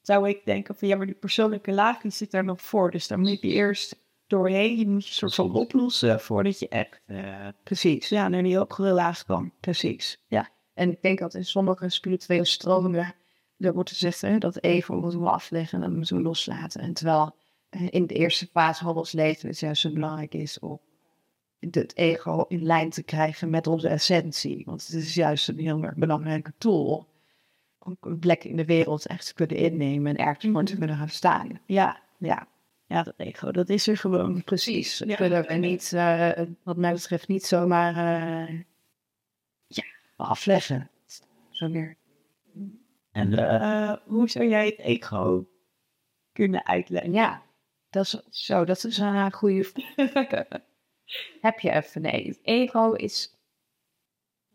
[0.04, 2.92] zou ik denken van ja, maar die persoonlijke laag die zit daar nog voor.
[2.92, 4.78] Dus dan moet je eerst doorheen.
[4.78, 8.10] Je moet je soort van oplossen voordat je echt uh, precies.
[8.10, 9.54] ja, naar die hogere laag kan.
[9.60, 10.50] Precies, ja.
[10.74, 13.16] En ik denk dat in sommige spirituele stromingen
[13.58, 16.82] er wordt gezegd hè, dat ego moeten we afleggen en dat moeten we loslaten.
[16.82, 17.36] En terwijl
[17.90, 20.80] in de eerste fase van ons leven het juist zo belangrijk is om
[21.60, 24.64] het ego in lijn te krijgen met onze essentie.
[24.66, 27.08] Want het is juist een heel erg belangrijke tool
[28.00, 30.80] een plek in de wereld echt te kunnen innemen en ergens voor te mhm.
[30.80, 31.60] kunnen gaan staan.
[31.66, 32.48] Ja, ja.
[32.88, 34.44] Ja, dat ego, dat is er gewoon.
[34.44, 34.98] Precies.
[34.98, 35.16] Ja.
[35.16, 36.32] Kunnen we niet, uh,
[36.64, 37.96] wat mij betreft, niet zomaar
[38.50, 38.62] uh,
[39.68, 39.84] ja,
[40.16, 40.90] afleggen.
[41.50, 41.98] Zo meer.
[43.12, 45.48] En uh, hoe zou jij het ego
[46.32, 47.14] kunnen uitleggen?
[47.14, 47.42] Ja,
[47.90, 49.72] dat is zo, dat is een goede
[51.42, 52.28] Heb je even, nee.
[52.28, 53.36] Het ego is,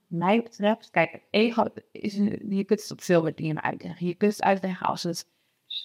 [0.08, 2.14] mij betreft, kijk, ego is,
[2.48, 4.06] je kunt het op veel manieren uitleggen.
[4.06, 5.26] Je kunt het uitleggen als het,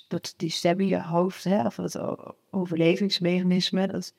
[0.07, 1.99] dat die stem in je hoofd, hè, of het
[2.49, 4.13] overlevingsmechanisme, dat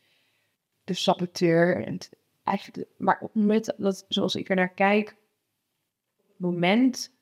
[0.84, 1.86] de saboteur.
[1.86, 1.98] En
[2.44, 5.08] eigenlijk, maar op het moment dat, zoals ik er naar kijk,
[6.16, 7.12] het moment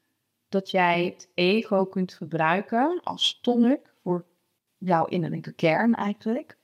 [0.48, 4.26] dat jij het ego kunt gebruiken als tonic voor
[4.78, 6.56] jouw innerlijke kern eigenlijk,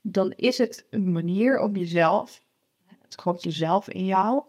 [0.00, 2.44] dan is het een manier om jezelf,
[2.84, 4.44] het grootste zelf in jou,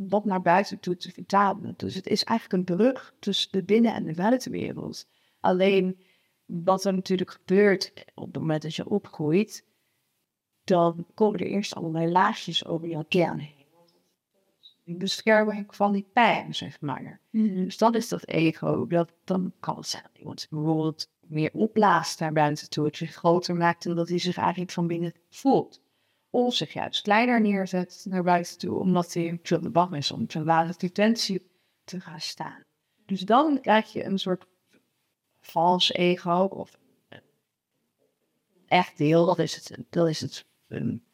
[0.00, 1.74] om dat naar buiten toe te vertalen.
[1.76, 5.06] Dus het is eigenlijk een brug tussen de binnen- en de buitenwereld.
[5.40, 5.98] Alleen
[6.46, 9.64] wat er natuurlijk gebeurt op het moment dat je opgroeit,
[10.64, 13.56] dan komen er eerst allerlei laagjes over jouw kern heen.
[14.84, 17.20] Die bescherming van die pijn, zeg maar.
[17.30, 17.64] Mhm.
[17.64, 18.86] Dus dat is dat ego.
[18.86, 22.84] Dat, dan kan het zijn dat iemand bijvoorbeeld meer opblaast naar buiten toe.
[22.84, 25.80] Het zich groter maakt en dat hij zich eigenlijk van binnen voelt.
[26.30, 30.44] Of zich juist kleiner neerzet naar buiten toe, omdat hij te bang is om te
[30.44, 31.50] lage frequentie
[31.84, 32.64] te gaan staan.
[33.06, 34.46] Dus dan krijg je een soort
[35.40, 36.78] vals ego of
[38.66, 39.26] echt deel.
[39.26, 41.04] Dat is het, dat is het een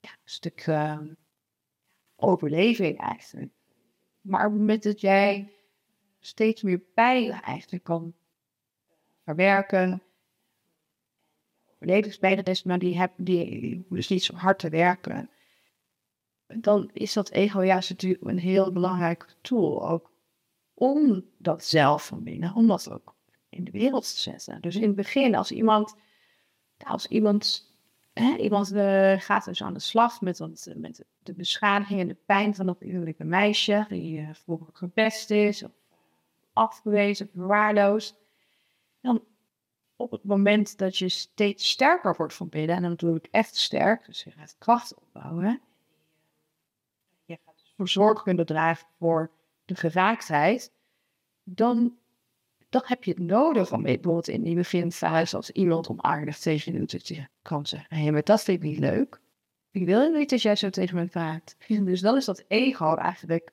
[0.00, 1.00] ja, stuk uh,
[2.16, 3.52] overleving eigenlijk.
[4.20, 5.52] Maar op het moment dat jij
[6.20, 8.14] steeds meer pijn eigenlijk kan
[9.24, 10.02] verwerken,
[12.64, 15.30] maar die hebben die dus niet zo hard te werken,
[16.46, 20.10] dan is dat ego juist natuurlijk een heel belangrijk tool ook
[20.74, 23.14] om dat zelf van binnen, om dat ook
[23.48, 24.60] in de wereld te zetten.
[24.60, 25.96] Dus in het begin, als iemand,
[26.86, 27.72] als iemand,
[28.12, 32.16] hè, iemand uh, gaat dus aan de slag met, dat, met de beschadiging en de
[32.26, 35.70] pijn van dat innerlijke meisje, die uh, vroeger gepest is, of
[36.52, 38.18] afgewezen, verwaarloosd,
[39.00, 39.22] dan
[40.00, 43.56] op het moment dat je steeds sterker wordt van binnen, en dan bedoel ik echt
[43.56, 45.60] sterk, dus je gaat kracht opbouwen,
[47.24, 49.30] je gaat dus voor zorg kunnen dragen voor
[49.64, 50.72] de geraaktheid,
[51.42, 51.96] dan,
[52.68, 56.78] dan heb je het nodig om bijvoorbeeld in die beginfase als iemand onaardig tegen je
[56.78, 59.20] doet, je kan zeggen, hé, maar dat vind ik niet leuk.
[59.70, 61.56] Ik wil niet dat jij zo tegen me praat.
[61.68, 63.52] Dus dan is dat ego eigenlijk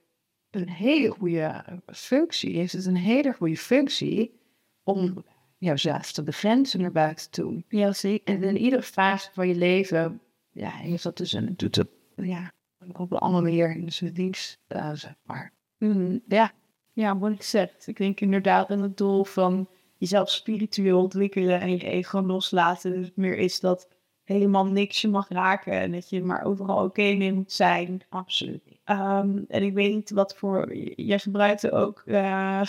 [0.50, 2.56] een hele goede functie.
[2.56, 4.39] Heeft het een hele goede functie
[4.84, 5.26] om
[5.58, 7.64] jouzelf te begrenzen naar buiten toe.
[7.68, 8.36] Ja, zeker.
[8.36, 12.51] En in iedere fase van je leven, ja, heeft dat dus een, doet het, ja,
[12.93, 15.51] op een andere manier in zijn dienst, uh, zeg maar.
[15.78, 16.51] Mm, ja.
[16.93, 21.70] ja, wat ik zeg, ik denk inderdaad aan het doel van jezelf spiritueel ontwikkelen en
[21.70, 22.91] je ego loslaten.
[22.91, 23.88] Dus meer is dat
[24.24, 28.01] helemaal niks je mag raken en dat je maar overal oké mee moet zijn.
[28.10, 28.62] Absoluut.
[28.86, 32.62] Um, en ik weet niet wat voor, jij gebruikte ook uh,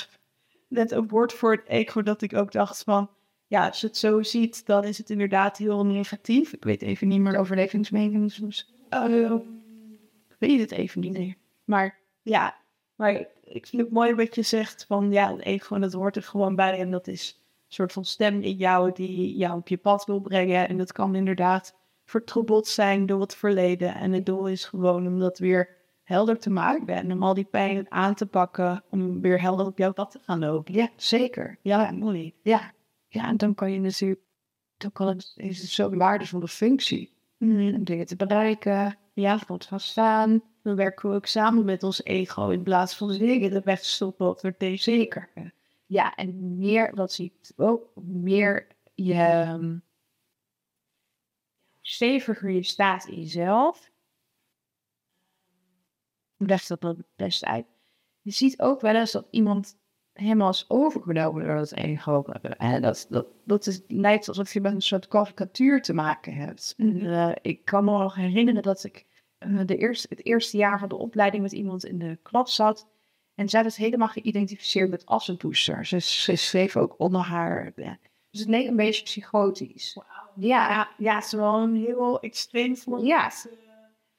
[0.68, 3.10] net een woord voor het ego dat ik ook dacht van,
[3.46, 6.52] ja, als je het zo ziet, dan is het inderdaad heel negatief.
[6.52, 7.38] Ik weet even niet meer.
[7.38, 8.74] Overlevingsmechanismes.
[8.90, 9.32] Uh,
[10.28, 11.34] ik weet het even niet meer.
[11.64, 12.56] Maar ja,
[12.94, 13.12] maar
[13.44, 16.54] ik vind het mooi wat je zegt van, ja, het ego, dat hoort er gewoon
[16.54, 16.78] bij.
[16.78, 20.20] En dat is een soort van stem in jou die jou op je pad wil
[20.20, 20.68] brengen.
[20.68, 23.94] En dat kan inderdaad vertroebeld zijn door het verleden.
[23.94, 25.76] En het doel is gewoon om dat weer
[26.08, 27.12] helder te maken ben.
[27.12, 28.84] Om al die pijn aan te pakken.
[28.90, 30.74] Om weer helder op jouw pad te gaan lopen.
[30.74, 31.58] Ja, zeker.
[31.62, 32.34] Ja, mooi.
[32.42, 32.72] Ja.
[33.08, 34.20] Ja, en dan kan je natuurlijk...
[34.76, 37.12] Dan kan het, is het zo'n waardevolle functie.
[37.36, 37.74] Mm.
[37.74, 38.98] Om dingen te bereiken.
[39.12, 40.42] Ja, voor gaan staan.
[40.62, 42.48] Dan werken we ook samen met ons ego.
[42.48, 44.28] In plaats van dingen de weg te stoppen.
[44.28, 45.30] Of er zeker.
[45.86, 49.46] Ja, en meer, wat zie ik ook, meer je...
[49.48, 49.82] Um,
[51.80, 53.90] steviger je staat in jezelf
[56.38, 57.66] legt dat het best uit.
[58.20, 59.76] Je ziet ook wel eens dat iemand
[60.12, 62.22] helemaal is overgenomen door het ego.
[62.22, 66.74] En dat, dat, dat is, lijkt alsof je met een soort karikatuur te maken hebt.
[66.76, 69.06] Uh, ik kan me nog herinneren dat ik
[69.38, 72.88] uh, de eerste, het eerste jaar van de opleiding met iemand in de klas zat.
[73.34, 75.86] En zij was helemaal geïdentificeerd met assenpoester.
[75.86, 77.72] Ze, ze schreef ook onder haar.
[77.76, 77.98] Ja.
[78.30, 79.98] Dus het leek een beetje psychotisch.
[80.34, 83.04] Ja, ja, het is wel een heel extreem voor.
[83.04, 83.32] ja.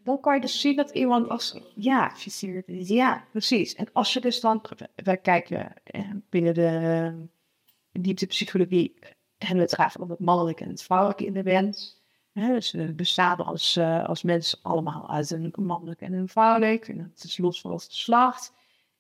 [0.03, 1.59] Dan kan je dus zien dat iemand als...
[1.75, 2.43] Ja, is.
[2.65, 3.75] ja, precies.
[3.75, 4.61] En als je dus dan...
[4.95, 8.97] Wij kijken eh, binnen de eh, dieptepsychologie...
[9.37, 12.01] hebben we het graag over het mannelijke en het vrouwelijke in de wens.
[12.31, 16.87] Hè, dus we bestaan als, eh, als mensen allemaal uit een mannelijk en een vrouwelijk.
[16.87, 18.53] En dat is los van het geslacht.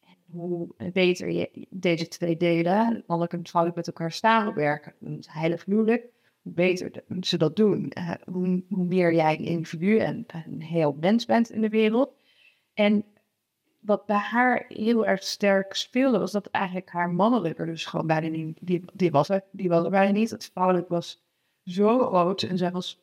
[0.05, 4.93] En hoe beter je deze twee delen, het mannelijk en het vrouwelijk, met elkaar samenwerken.
[5.03, 6.18] Het heilig huwelijk.
[6.41, 10.97] Hoe beter ze dat doen, eh, hoe, hoe meer jij een individu en een heel
[10.99, 12.13] mens bent in de wereld.
[12.73, 13.05] En
[13.79, 18.27] wat bij haar heel erg sterk speelde, was dat eigenlijk haar mannelijke dus gewoon bijna
[18.27, 20.29] niet, die, die was er, die was er bijna niet.
[20.29, 21.23] Het vrouwelijk was
[21.63, 23.01] zo groot en zij was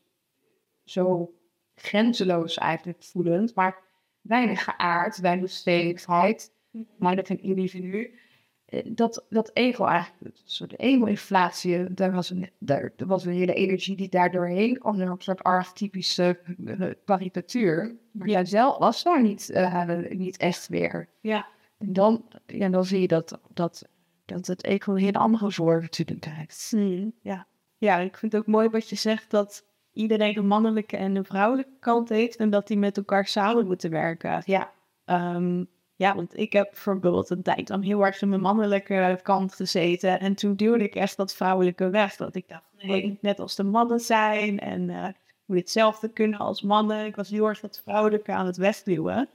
[0.84, 1.34] zo
[1.74, 3.78] grenzeloos eigenlijk voelend, maar
[4.20, 6.52] weinig geaard, weinig stevigheid,
[6.98, 8.18] weinig een individu.
[8.66, 13.96] Eh, Dat, dat ego eigenlijk, soort ego-inflatie, daar was een, daar, was een hele energie
[13.96, 17.96] die daar doorheen kwam, een soort archetypische eh, karikatuur.
[18.10, 21.08] Maar jij zelf was daar niet, eh, niet echt weer.
[21.20, 21.46] Ja.
[21.78, 23.88] En dan, ja, dan zie je dat, dat,
[24.24, 26.68] dat het ego een hele andere vorm natuurlijk heeft.
[26.70, 27.46] Hmm, ja.
[27.78, 31.24] ja, ik vind het ook mooi wat je zegt dat iedereen een mannelijke en een
[31.24, 34.42] vrouwelijke kant heeft en dat die met elkaar samen moeten werken.
[34.44, 34.74] Ja,
[35.06, 35.64] Ehm,
[35.96, 40.20] ja, want ik heb bijvoorbeeld een tijd lang heel erg in mijn mannelijke kant gezeten.
[40.20, 42.16] En toen duwde ik echt dat vrouwelijke weg.
[42.16, 44.58] Dat ik dacht, nee, ik moet net als de mannen zijn.
[44.58, 47.06] En eh, ik moet hetzelfde kunnen als mannen.
[47.06, 49.28] Ik was heel erg dat vrouwelijke aan het wegduwen.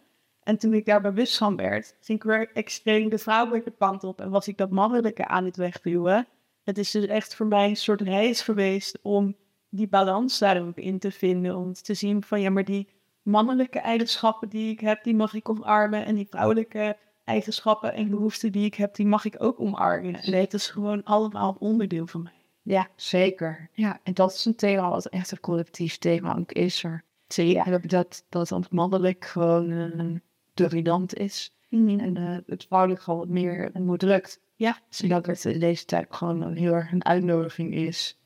[0.43, 4.21] En toen ik daar bewust van werd, ging ik weer extreem de vrouwelijke kant op.
[4.21, 6.27] En was ik dat mannelijke aan het wegduwen.
[6.63, 9.35] Het is dus echt voor mij een soort reis geweest om
[9.69, 11.55] die balans daar ook in te vinden.
[11.55, 12.87] Om te zien van, ja, maar die
[13.21, 16.05] mannelijke eigenschappen die ik heb, die mag ik omarmen.
[16.05, 20.15] En die vrouwelijke eigenschappen en behoeften die ik heb, die mag ik ook omarmen.
[20.15, 22.33] En het is gewoon allemaal onderdeel van mij.
[22.61, 23.69] ja, zeker.
[23.73, 27.03] Ja, en dat is een thema wat echt een collectief thema ook is er.
[27.27, 30.15] Ja, dat, dat, dat het mannelijk gewoon eh,
[30.53, 31.55] dominant is.
[31.69, 34.39] En eh, het vrouwelijk gewoon wat meer onderdrukt.
[34.55, 38.19] Ja, Zodat het in deze tijd gewoon een heel erg een uitnodiging is.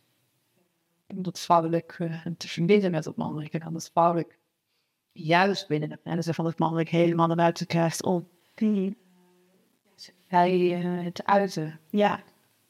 [1.08, 3.58] Om dat vrouwelijk eh, te verbinden met het mannelijke.
[3.58, 4.38] En dan het vrouwelijk
[5.16, 8.28] juist binnen de grenzen van het mannelijk helemaal naar buiten krijgt om
[10.28, 11.80] hij eh, te uiten.
[11.90, 12.24] Ja,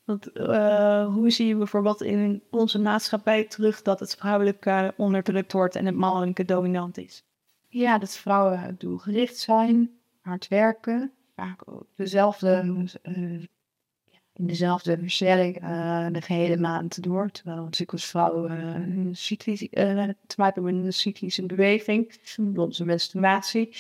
[0.04, 5.76] want eh, hoe zie je bijvoorbeeld in onze maatschappij terug dat het vrouwelijke onderdrukt wordt
[5.76, 7.24] en het mannelijke dominant is?
[7.68, 9.90] Ja, dat vrouwen doelgericht zijn,
[10.22, 13.44] hard werken, vaak ook dezelfde, eh,
[14.36, 17.30] in dezelfde versnelling eh, de gehele maand door.
[17.32, 22.20] Terwijl natuurlijk als vrouwen eh, een cyclisch, eh, te maken hebben met een cyclische beweging,
[22.56, 23.76] onze menstruatie.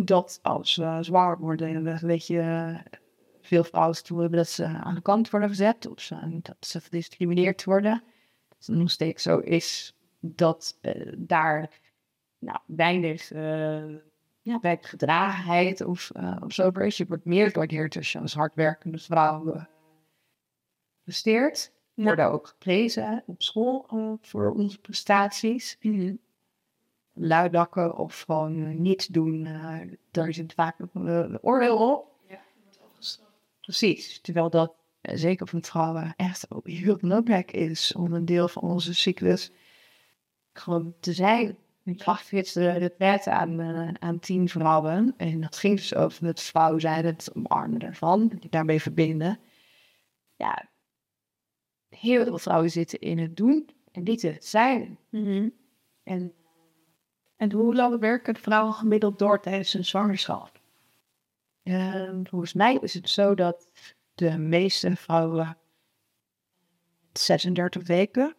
[0.00, 2.78] Dat als we zwaar worden, dan weet je, eh,
[3.40, 6.80] veel vrouwen gevoel hebben dat ze aan de kant worden gezet of ze, dat ze
[6.80, 8.02] gediscrimineerd worden.
[8.48, 11.70] Dat het nog steeds zo is dat eh, daar
[12.38, 13.84] nou, weinig uh,
[14.42, 16.70] ja, gedragenheid of, uh, of zo.
[16.74, 19.64] Je wordt meer gewaardeerd als je als hardwerkende vrouw uh,
[21.02, 21.72] presteert.
[21.94, 25.76] We worden ook geprezen op school uh, voor onze prestaties.
[25.80, 26.18] Mm-hmm.
[27.14, 29.48] Luidakken of gewoon niets doen,
[30.10, 32.08] daar zit vaak een oordeel op.
[32.28, 33.32] Ja, wordt afgestraft.
[33.60, 38.62] Precies, terwijl dat zeker voor vrouwen echt ook heel belangrijk is om een deel van
[38.62, 39.52] onze cyclus
[40.52, 41.56] gewoon te zijn.
[41.84, 45.14] Ik gaf gisteren de pret aan, uh, aan tien vrouwen.
[45.16, 49.38] En dat ging dus over het vrouw zijn, het omarmen daarvan, daarmee verbinden.
[50.36, 50.68] Ja,
[51.88, 54.98] heel veel vrouwen zitten in het doen en niet het zijn.
[55.08, 55.52] Mm-hmm.
[56.02, 56.32] En,
[57.36, 60.60] en hoe lang werken vrouwen gemiddeld door tijdens een zwangerschap?
[61.62, 63.72] Uh, volgens mij is het zo dat
[64.14, 65.56] de meeste vrouwen
[67.12, 68.36] 36 weken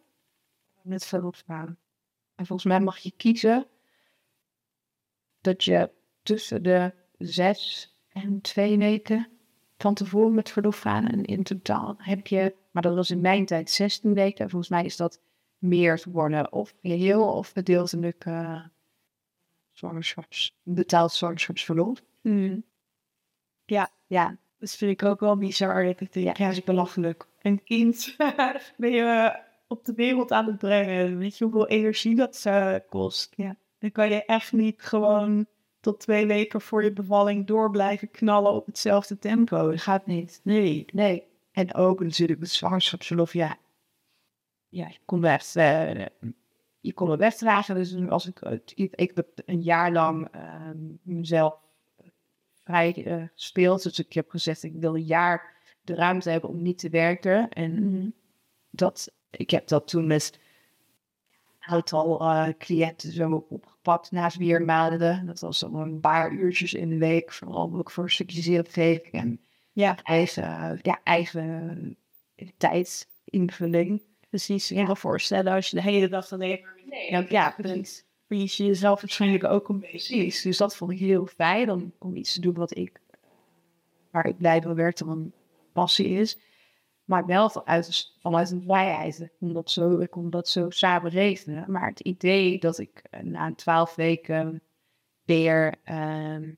[0.82, 1.78] met verlof gaan.
[2.34, 3.66] En volgens mij mag je kiezen
[5.40, 5.90] dat je
[6.22, 9.28] tussen de zes en twee weken
[9.78, 11.06] van tevoren met verlof gaan.
[11.06, 14.44] En in totaal heb je, maar dat was in mijn tijd 16 weken.
[14.44, 15.20] En volgens mij is dat
[15.58, 16.52] meer geworden.
[16.52, 18.64] Of geheel of gedeeltelijk uh,
[19.72, 22.02] zwangerschaps, betaald zwangerschapsverlof.
[22.20, 22.64] Mm.
[23.64, 25.84] Ja, ja, dat vind ik ook wel bizar.
[25.84, 27.26] Ik denk, ja, ja, is belachelijk.
[27.42, 28.16] Een kind
[28.76, 31.18] ben je op de wereld aan het brengen.
[31.18, 33.32] Weet je hoeveel energie dat uh, kost?
[33.36, 33.56] Ja.
[33.78, 35.46] Dan kan je echt niet gewoon
[35.80, 39.70] tot twee weken voor je bevalling door blijven knallen op hetzelfde tempo.
[39.70, 40.40] Dat gaat niet.
[40.42, 40.84] Nee.
[40.92, 41.26] Nee.
[41.52, 43.56] En ook natuurlijk met zwangerschapsverlof, ja.
[44.68, 46.06] Ja, je kon uh,
[46.80, 47.74] je kon het wegdragen.
[47.74, 48.40] Dus als ik,
[48.74, 50.70] ik, heb een jaar lang uh,
[51.02, 51.54] mezelf
[52.64, 53.82] vrij uh, gespeeld.
[53.82, 57.48] Dus ik heb gezegd, ik wil een jaar de ruimte hebben om niet te werken.
[57.48, 58.14] En mm.
[58.70, 60.38] dat ik heb dat toen met
[61.60, 65.26] een aantal uh, cliënten zo opgepakt na vier maanden.
[65.26, 69.12] Dat was dan een paar uurtjes in de week, vooral ook voor een stukje zingeving
[69.12, 69.40] en
[69.72, 69.96] ja.
[70.02, 71.96] eigen, ja, eigen
[72.56, 74.02] tijdsinvulling.
[74.28, 77.54] Precies, ik kan me voorstellen als je de hele dag alleen maar nee, ja, ja,
[77.56, 78.04] precies.
[78.26, 80.16] verlies je jezelf waarschijnlijk ook een beetje.
[80.16, 83.00] Precies, dus dat vond ik heel fijn om, om iets te doen wat ik,
[84.10, 85.32] waar ik blij mee werd, wat een
[85.72, 86.38] passie is.
[87.04, 91.64] Maar wel vanuit, vanuit een vrijheid, om dat zo, ik kon dat zo samen regelen.
[91.70, 94.62] Maar het idee dat ik eh, na twaalf weken
[95.24, 96.48] weer uh,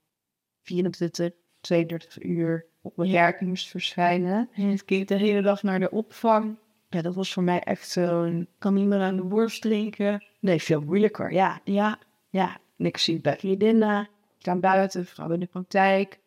[0.62, 1.30] 24,
[1.60, 4.48] 32 uur op mijn werk moest verschijnen.
[4.52, 7.88] En het kind de hele dag naar de opvang ja, dat was voor mij echt
[7.88, 8.48] zo'n...
[8.58, 10.24] Kan niet meer aan de worst drinken.
[10.40, 11.32] Nee, veel moeilijker.
[11.32, 11.98] Ja, ja,
[12.30, 12.58] ja.
[12.76, 14.08] Niks zien bij vriendinnen.
[14.38, 16.20] Staan buiten, vrouw in de praktijk.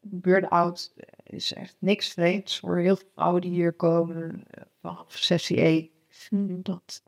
[0.00, 0.94] Burn-out
[1.30, 4.42] is echt niks vreemds voor heel veel vrouwen die hier komen.
[4.80, 5.90] Vanaf sessie E.
[6.62, 7.02] Dat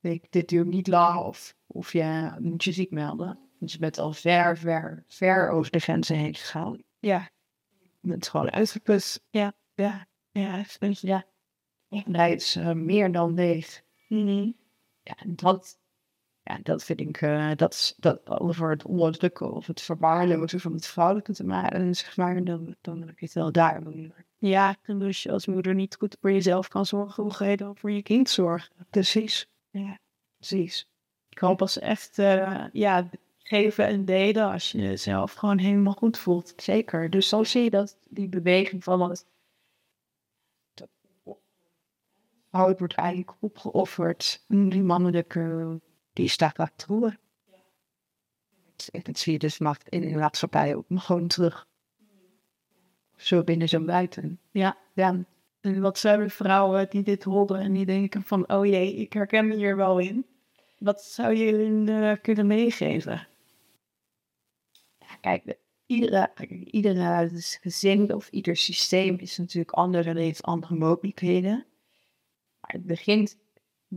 [0.00, 3.38] ik, dit duurt niet lang of, of je moet je ziek melden.
[3.58, 6.82] Dus je bent al ver, ver, ver over de grenzen heen gegaan.
[6.98, 7.30] Ja.
[8.00, 9.24] Je bent gewoon uitgeput.
[9.30, 10.64] Ja, ja, ja.
[11.00, 11.24] ja.
[12.10, 13.82] Hij is uh, meer dan leeg.
[14.08, 14.54] Mm
[15.02, 15.78] Ja, dat,
[16.42, 20.86] ja, dat vind ik, uh, dat, dat over het onderdrukken of het verwaarlozen van het
[20.86, 23.82] vrouwelijke te maken, zeg maar, dan, dan heb ik het wel daar.
[24.38, 27.76] Ja, en dus als moeder niet goed voor jezelf kan zorgen, hoe ga je dan
[27.76, 28.86] voor je kind zorgen?
[28.90, 29.46] Precies.
[29.70, 29.98] Ja,
[30.36, 30.88] precies.
[31.28, 36.18] Ik kan pas echt, uh, ja, geven en delen als je jezelf gewoon helemaal goed
[36.18, 36.52] voelt.
[36.56, 37.10] Zeker.
[37.10, 39.26] Dus zo zie je dat die beweging van het
[42.50, 44.44] wordt eigenlijk opgeofferd.
[44.48, 45.80] Die mannelijke,
[46.12, 47.18] die staat achter.
[48.90, 51.66] En dat zie je dus macht in de maatschappij ook gewoon terug.
[53.16, 54.40] Zo binnen, zo buiten.
[54.50, 55.24] Ja, ja.
[55.60, 59.12] En wat zijn er vrouwen die dit horen en die denken van, oh jee, ik
[59.12, 60.26] herken me hier wel in.
[60.78, 63.28] Wat zou je hun uh, kunnen meegeven?
[64.98, 66.32] Ja, kijk, iedere,
[66.64, 71.66] iedere gezin of ieder systeem is natuurlijk anders en heeft andere mogelijkheden.
[72.60, 73.38] Maar het begint,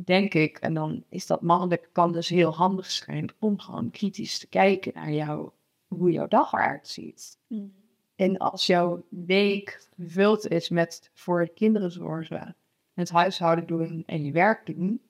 [0.03, 4.39] denk ik, en dan is dat mannelijk kan dus heel handig zijn om gewoon kritisch
[4.39, 5.49] te kijken naar jou,
[5.87, 7.37] hoe jouw dag eruit ziet.
[7.47, 7.73] Mm.
[8.15, 12.55] En als jouw week gevuld is met voor kinderen zorgen,
[12.93, 15.01] het huishouden doen en je werk doen,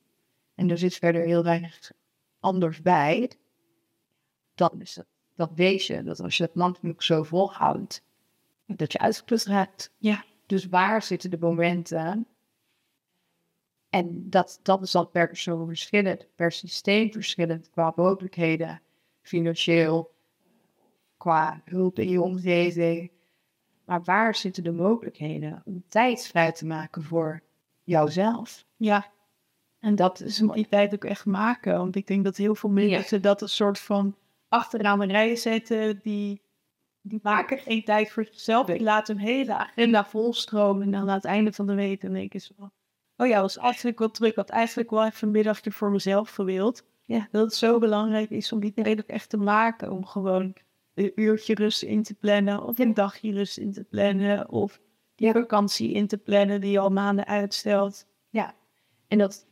[0.56, 1.92] en er zit verder heel weinig
[2.40, 3.32] anders bij,
[4.56, 8.04] dan is het, dat weet je, dat als je het landelijk zo volhoudt,
[8.66, 9.92] dat je uitgeput raakt.
[9.98, 10.24] Ja.
[10.46, 12.28] Dus waar zitten de momenten
[13.96, 18.82] en dat, dat is dan per persoon verschillend, per systeem verschillend, qua mogelijkheden,
[19.22, 20.12] financieel,
[21.18, 23.12] qua hulp in je omgeving.
[23.86, 27.42] Maar waar zitten de mogelijkheden om tijd vrij te maken voor
[27.84, 28.66] jouzelf?
[28.76, 29.12] Ja,
[29.80, 31.78] en dat is om die tijd ook echt maken.
[31.78, 34.16] Want ik denk dat heel veel mensen dat een soort van
[34.50, 36.42] achteraan de rij zetten, die,
[37.02, 38.68] die maken geen tijd voor zichzelf.
[38.68, 42.14] Die laten hun hele agenda volstromen en dan aan het einde van de week dan
[42.14, 42.72] denk ik zo
[43.18, 44.36] oh ja, was eigenlijk wel druk.
[44.36, 46.84] had eigenlijk wel even een middagje voor mezelf gewild.
[47.02, 49.92] Ja, dat het zo belangrijk is om die tijd ook echt te maken.
[49.92, 50.54] Om gewoon
[50.94, 52.64] een uurtje rust in te plannen.
[52.64, 54.50] Of een dagje rust in te plannen.
[54.50, 54.80] Of
[55.16, 58.06] die vakantie in te plannen die je al maanden uitstelt.
[58.30, 58.56] Ja,
[59.08, 59.46] en dat,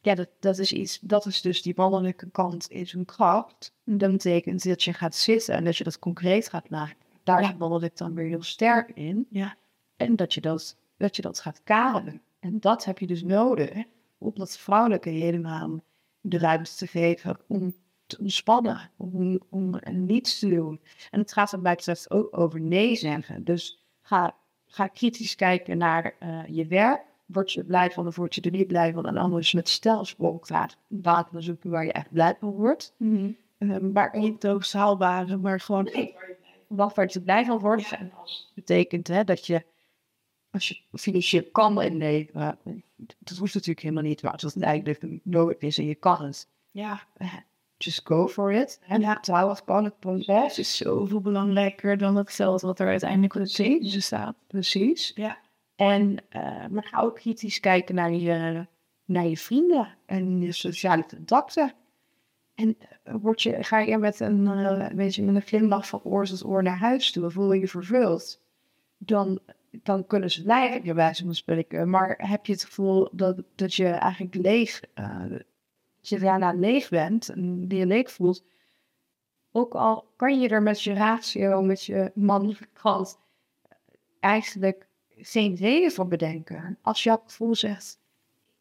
[0.00, 3.72] ja, dat, dat is iets, dat is dus die mannelijke kant in zijn kracht.
[3.84, 6.96] Dat betekent dat je gaat zitten en dat je dat concreet gaat maken.
[7.22, 7.54] Daar ja.
[7.58, 9.26] mannelijk dan weer heel sterk in.
[9.30, 9.56] Ja.
[9.96, 12.22] En dat je dat, dat, je dat gaat kaderen.
[12.40, 13.84] En dat heb je dus nodig
[14.18, 15.80] om dat vrouwelijke helemaal
[16.20, 17.74] de ruimte te geven om
[18.06, 20.80] te ontspannen, om, om niets te doen.
[21.10, 23.44] En het gaat er bij betreft ook over nee zeggen.
[23.44, 24.34] Dus ga,
[24.66, 27.02] ga kritisch kijken naar uh, je werk.
[27.26, 29.06] Word je blij van of word je er niet blij van?
[29.06, 32.94] En anders met stelsprong gaat baten zoeken waar je echt blij van wordt.
[32.96, 33.16] Mm
[33.58, 33.70] -hmm.
[33.70, 35.90] um, maar niet ook haalbare, maar gewoon
[36.66, 37.92] wat waar je blij van wordt.
[37.92, 39.64] En dat betekent hè, dat je
[40.50, 42.58] als je financieel kan inleveren,
[43.18, 46.48] dat hoeft natuurlijk helemaal niet, maar als het eigenlijk nodig is en je kan het,
[46.70, 47.06] ja,
[47.76, 48.80] just go for it.
[48.86, 49.20] En ja.
[49.20, 54.36] trouw het proces is zoveel belangrijker dan het geld wat er uiteindelijk op de staat.
[54.46, 55.12] Precies.
[55.14, 55.38] Ja.
[55.76, 58.66] En, uh, maar ga ook kritisch kijken naar je,
[59.04, 61.72] naar je vrienden en je sociale contacten.
[62.54, 66.00] En uh, word je, ga je met een, uh, weet je, met een glimlach van
[66.02, 68.40] oor tot oor naar huis toe, voel je je vervuld,
[68.98, 69.40] dan
[69.70, 71.90] dan kunnen ze blijven, bij wijze van spreken.
[71.90, 76.88] Maar heb je het gevoel dat, dat je eigenlijk leeg, uh, dat je daarna leeg
[76.88, 78.44] bent en die je leeg voelt,
[79.52, 83.18] ook al kan je er met je ratio, met je mannelijke kant,
[84.20, 86.78] eigenlijk geen reden voor bedenken.
[86.82, 87.98] Als jouw gevoel zegt,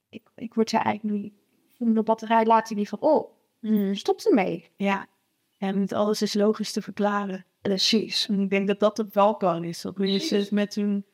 [0.10, 1.34] ik, ik word er eigenlijk niet,
[1.78, 3.38] van de batterij laat hij niet van op.
[3.92, 4.70] Stop ermee.
[4.76, 5.08] Ja.
[5.58, 7.46] En niet alles is logisch te verklaren.
[7.62, 8.28] Precies.
[8.28, 9.82] En ik denk dat dat het wel kan is.
[9.82, 11.06] Dat mensen met hun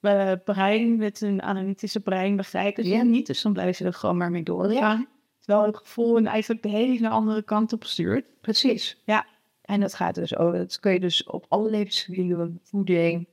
[0.00, 3.02] eh, brein, met hun analytische brein begrijpen ze Ja.
[3.02, 3.26] niet.
[3.26, 5.08] Dus dan blijven ze er gewoon maar mee doorgaan.
[5.38, 8.40] Terwijl het gevoel en eigenlijk de hele andere kant op stuurt.
[8.40, 9.02] Precies.
[9.04, 9.26] Ja.
[9.62, 13.28] En dat gaat dus over, dat kun je dus op alle levensgebieden, voeding,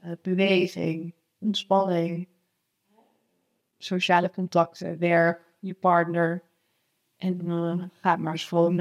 [0.00, 2.28] eh, beweging, ontspanning,
[3.78, 6.42] sociale contacten, werk, je partner.
[7.16, 8.76] En eh, ga maar eens gewoon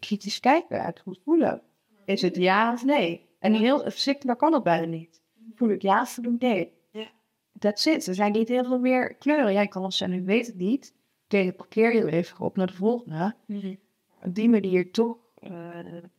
[0.00, 1.62] kritisch kijken, uit goed voelen.
[2.10, 3.28] Is het ja of nee?
[3.38, 5.22] En heel voorzichtig kan het bijna niet.
[5.54, 6.72] Voel ik ja of voel ik nee?
[6.90, 7.06] Ja.
[7.58, 8.06] That's it.
[8.06, 9.52] Er zijn niet heel veel meer kleuren.
[9.52, 10.94] Jij kan wel zeggen, ik weet het niet.
[11.26, 13.34] Tegen parkeer je even op naar de volgende.
[14.22, 15.50] Op die manier toch eh,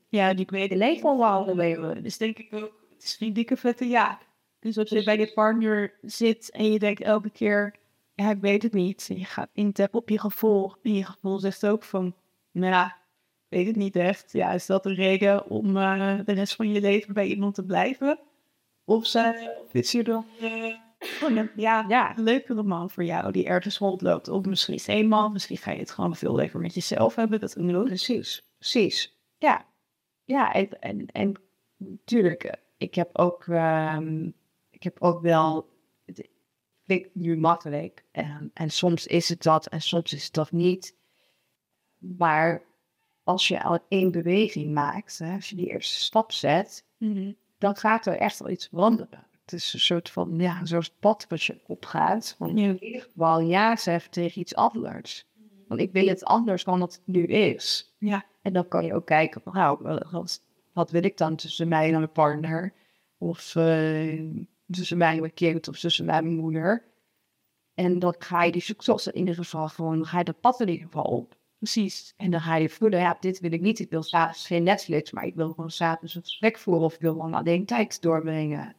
[0.09, 2.03] Ja, die weet leven wel leven.
[2.03, 4.19] Dus denk ik ook, het is geen dikke vette ja.
[4.59, 7.75] Dus als je bij je partner zit en je denkt elke keer,
[8.15, 9.07] ja, ik weet het niet.
[9.09, 10.75] En je gaat intappen op je gevoel.
[10.83, 12.15] En je gevoel zegt ook van,
[12.51, 13.00] nou ja,
[13.51, 14.31] weet het niet echt.
[14.31, 17.65] Ja, is dat een reden om eh, de rest van je leven bij iemand te
[17.65, 18.19] blijven?
[18.85, 22.17] Of, ze, of is er dan eh, ja, Ja.
[22.17, 24.27] een leukere man voor jou die ergens rondloopt?
[24.27, 27.39] Of misschien is één man, misschien ga je het gewoon veel liever met jezelf hebben.
[27.39, 27.85] Dat kan ook.
[27.85, 29.17] Precies, precies.
[29.37, 29.65] Ja,
[30.23, 31.41] ja en, en, en
[31.77, 34.29] natuurlijk, eh, ik heb ook, ehm,
[34.69, 35.69] ik heb ook wel,
[36.05, 36.29] het
[36.85, 40.95] klinkt nu makkelijk, en, en soms is het dat en soms is het dat niet.
[41.97, 42.61] Maar
[43.23, 46.85] als je al één beweging maakt, hè, als je die eerste stap zet,
[47.57, 49.27] dan gaat er echt wel iets veranderen.
[49.41, 52.35] Het is een soort van, ja, zo'n pad wat je opgaat.
[52.39, 52.47] Ja.
[52.47, 55.25] in ieder geval ja zeggen tegen iets anders.
[55.67, 57.95] Want ik wil het anders dan het nu is.
[57.97, 58.25] Ja.
[58.41, 60.43] En dan kan je ook kijken, nou, wat,
[60.73, 62.73] wat wil ik dan tussen mij en mijn partner?
[63.17, 64.19] Of eh,
[64.69, 66.85] tussen mij en mijn kind, of tussen mij en mijn moeder.
[67.73, 70.69] En dan ga je die successen in ieder geval gewoon, ga je dat pad in
[70.69, 71.35] ieder geval op.
[71.61, 72.13] Precies.
[72.17, 73.79] En dan ga je voelen, ja, dit wil ik niet.
[73.79, 76.99] Ik wil s'avonds geen Netflix, maar ik wil gewoon s'avonds een gesprek voeren of ik
[77.01, 78.75] wil gewoon alleen tijd doorbrengen.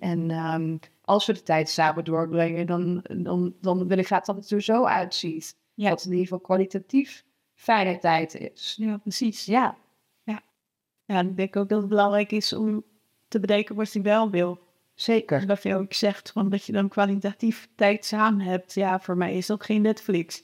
[0.00, 4.36] En ehm, als we de tijd samen doorbrengen, dan, dan, dan wil ik graag dat
[4.36, 5.56] het er zo uitziet.
[5.74, 5.88] Ja.
[5.88, 7.24] Dat het in ieder geval kwalitatief
[7.54, 8.76] fijne tijd is.
[8.78, 9.44] Ja, precies.
[9.44, 9.76] Ja,
[10.24, 12.84] Ja, en ik denk ook dat het belangrijk is om
[13.28, 14.58] te bedenken wat je wel wil.
[14.94, 15.46] zeker.
[15.46, 18.74] Dat je ook zegt van dat je dan kwalitatief tijd samen hebt.
[18.74, 20.42] Ja, voor mij is dat geen Netflix.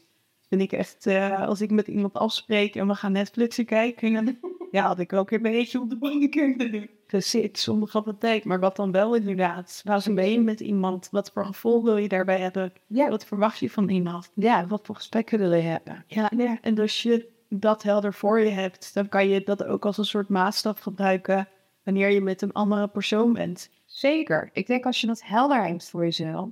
[0.52, 4.38] Vind ik echt, eh, als ik met iemand afspreek en we gaan Netflixen kijken, dan,
[4.70, 6.90] ja, had ik ook een beetje op de bank kunnen doen.
[7.06, 8.44] Precies, zonder grappige tijd.
[8.44, 9.80] Maar wat dan wel inderdaad?
[9.84, 11.08] Waar ben je met iemand?
[11.10, 12.72] Wat voor gevoel wil je daarbij hebben?
[12.86, 13.08] Ja.
[13.08, 14.30] Wat verwacht je van iemand?
[14.34, 16.04] Ja, wat voor gesprekken wil je hebben?
[16.06, 19.86] Ja, ja, en als je dat helder voor je hebt, dan kan je dat ook
[19.86, 21.48] als een soort maatstaf gebruiken
[21.84, 23.70] wanneer je met een andere persoon bent.
[23.86, 24.50] Zeker.
[24.52, 26.48] Ik denk als je dat helder hebt voor jezelf,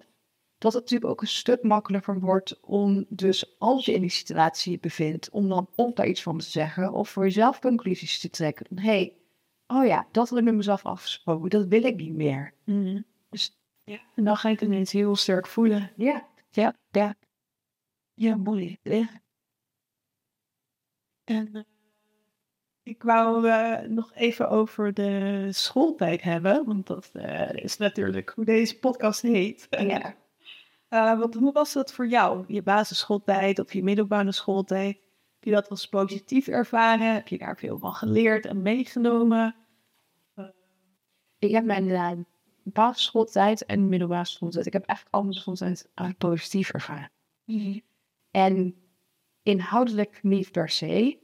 [0.60, 4.78] dat het natuurlijk ook een stuk makkelijker wordt om dus als je in die situatie
[4.78, 8.66] bevindt, om dan ook daar iets van te zeggen of voor jezelf conclusies te trekken.
[8.74, 9.16] Hé, hey,
[9.66, 12.54] oh ja, dat heb ik met mezelf afgesproken, dat wil ik niet meer.
[13.30, 15.92] Dus ja, en dan ga je het ineens heel sterk voelen.
[15.96, 17.14] Ja, Ja, ja.
[18.14, 18.78] Ja, mooi.
[18.82, 19.08] Ja.
[21.24, 21.62] En eh,
[22.82, 28.44] ik wou eh, nog even over de schooltijd hebben, want dat eh, is natuurlijk hoe
[28.44, 29.66] deze podcast heet.
[29.70, 30.19] ja.
[30.90, 32.44] Eh, want hoe was dat voor jou?
[32.46, 34.94] Je basisschooltijd of je middelbare schooltijd?
[35.34, 37.14] Heb je dat als positief ervaren?
[37.14, 39.56] Heb je daar veel van geleerd en meegenomen?
[41.38, 42.12] Ik heb mijn uh,
[42.62, 45.88] basisschooltijd en middelbare schooltijd, ik heb eigenlijk al mijn schooltijd
[46.18, 47.10] positief ervaren.
[48.30, 48.74] En
[49.42, 51.18] inhoudelijk niet per se.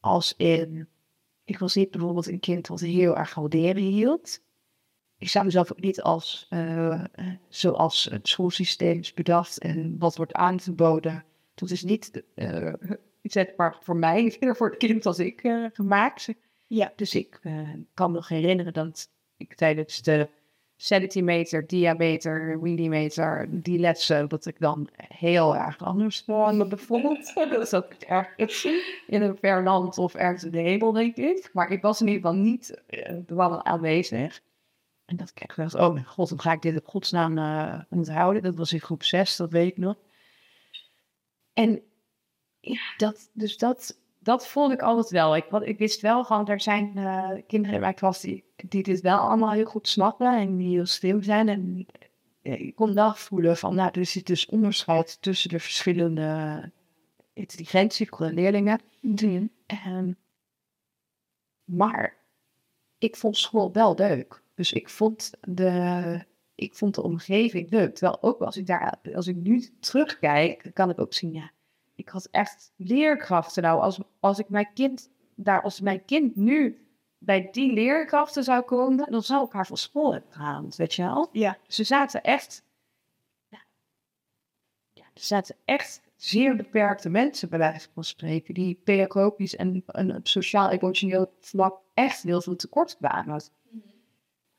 [0.00, 0.88] Als in,
[1.44, 4.40] ik was niet bijvoorbeeld een kind wat heel erg van leren hield.
[5.20, 7.02] Ik zou mezelf ook niet als, eh,
[7.48, 11.24] zoals het schoolsysteem is bedacht en wat wordt aangeboden.
[11.54, 12.72] Dat is niet, uh,
[13.22, 16.28] zeg maar, voor mij, voor het kind als ik uh, gemaakt.
[16.66, 16.92] Ja.
[16.96, 17.40] Dus ik
[17.94, 20.28] kan me nog herinneren dat ik tijdens de
[20.76, 27.34] centimeter, diameter, millimeter, die lessen, dat ik dan heel erg anders me bevond.
[27.34, 28.64] dus dat ik ergens
[29.06, 31.50] in een ver land of ergens in de hemel, denk ik.
[31.52, 32.82] Maar ik was in ieder geval niet
[33.26, 34.40] wel aanwezig.
[35.10, 37.80] En dat ik echt dacht, oh mijn god, dan ga ik dit op godsnaam uh,
[37.88, 38.42] onthouden.
[38.42, 39.96] Dat was in groep 6, dat weet ik nog.
[41.52, 41.82] En
[42.60, 45.36] ja, dat, dus dat, dat vond ik altijd wel.
[45.36, 48.82] Ik, wat, ik wist wel gewoon, er zijn uh, kinderen in mijn klas die, die
[48.82, 51.48] dit wel allemaal heel goed snappen en die heel slim zijn.
[51.48, 51.86] En
[52.42, 56.70] ik kon wel voelen van, nou, er zit dus onderscheid tussen de verschillende
[57.32, 58.80] intelligentie van leerlingen.
[59.00, 59.50] Mm.
[59.66, 60.18] En,
[61.64, 62.16] maar
[62.98, 64.42] ik vond school wel leuk.
[64.60, 67.94] Dus ik vond de ik vond de omgeving leuk.
[67.94, 71.50] Terwijl ook als ik daar, als ik nu terugkijk, kan ik ook zien, ja,
[71.94, 73.62] ik had echt leerkrachten.
[73.62, 76.86] Nou, als, als ik mijn kind daar, als mijn kind nu
[77.18, 81.02] bij die leerkrachten zou komen, dan zou ik haar van school hebben gehaald, weet je
[81.02, 81.28] wel?
[81.32, 81.58] Ja.
[81.66, 82.64] Ze zaten echt,
[83.48, 83.62] ja,
[84.92, 90.16] ja, er zaten echt zeer beperkte mensen bij wijze van spreken, die pedagogisch en, en
[90.16, 93.42] op sociaal-emotioneel vlak echt heel veel tekort kwamen.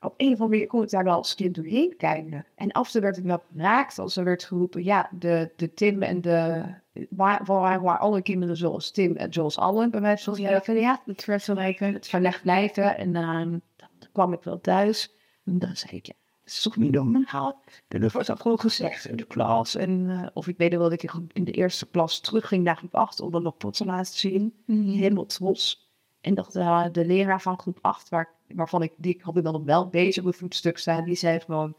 [0.04, 2.46] Op een of andere manier kon ik daar wel als kind doorheen kijken.
[2.56, 5.74] En af en toe werd ik wel geraakt als er werd geroepen, ja, de, de
[5.74, 6.64] Tim en de,
[7.10, 11.02] waar, waar, waar alle kinderen zoals Tim en zoals Allen bij mij van spreken, ja,
[11.06, 12.98] het werd zo lijken, het verlegd blijven.
[12.98, 16.78] En ehm, dan kwam ik wel thuis en dan zei ik, ja, dat is toch
[16.78, 17.62] niet normaal.
[17.88, 19.76] En dat wordt ook gewoon gezegd in de klas.
[19.76, 22.96] En, eh, of ik weet wel dat ik in de eerste klas terugging naar groep
[22.96, 24.54] 8 om dan nog pot te laten zien.
[24.66, 25.91] Helemaal trots.
[26.22, 29.54] En dat eh, de leraar van groep 8, waar, waarvan ik, die had ik dan
[29.54, 31.76] nog wel bezig met voetstuk staan, die zei gewoon,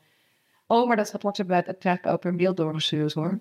[0.67, 3.39] oh, maar dat rapport hebben we uiteindelijk ook per mail doorgestuurd hoor.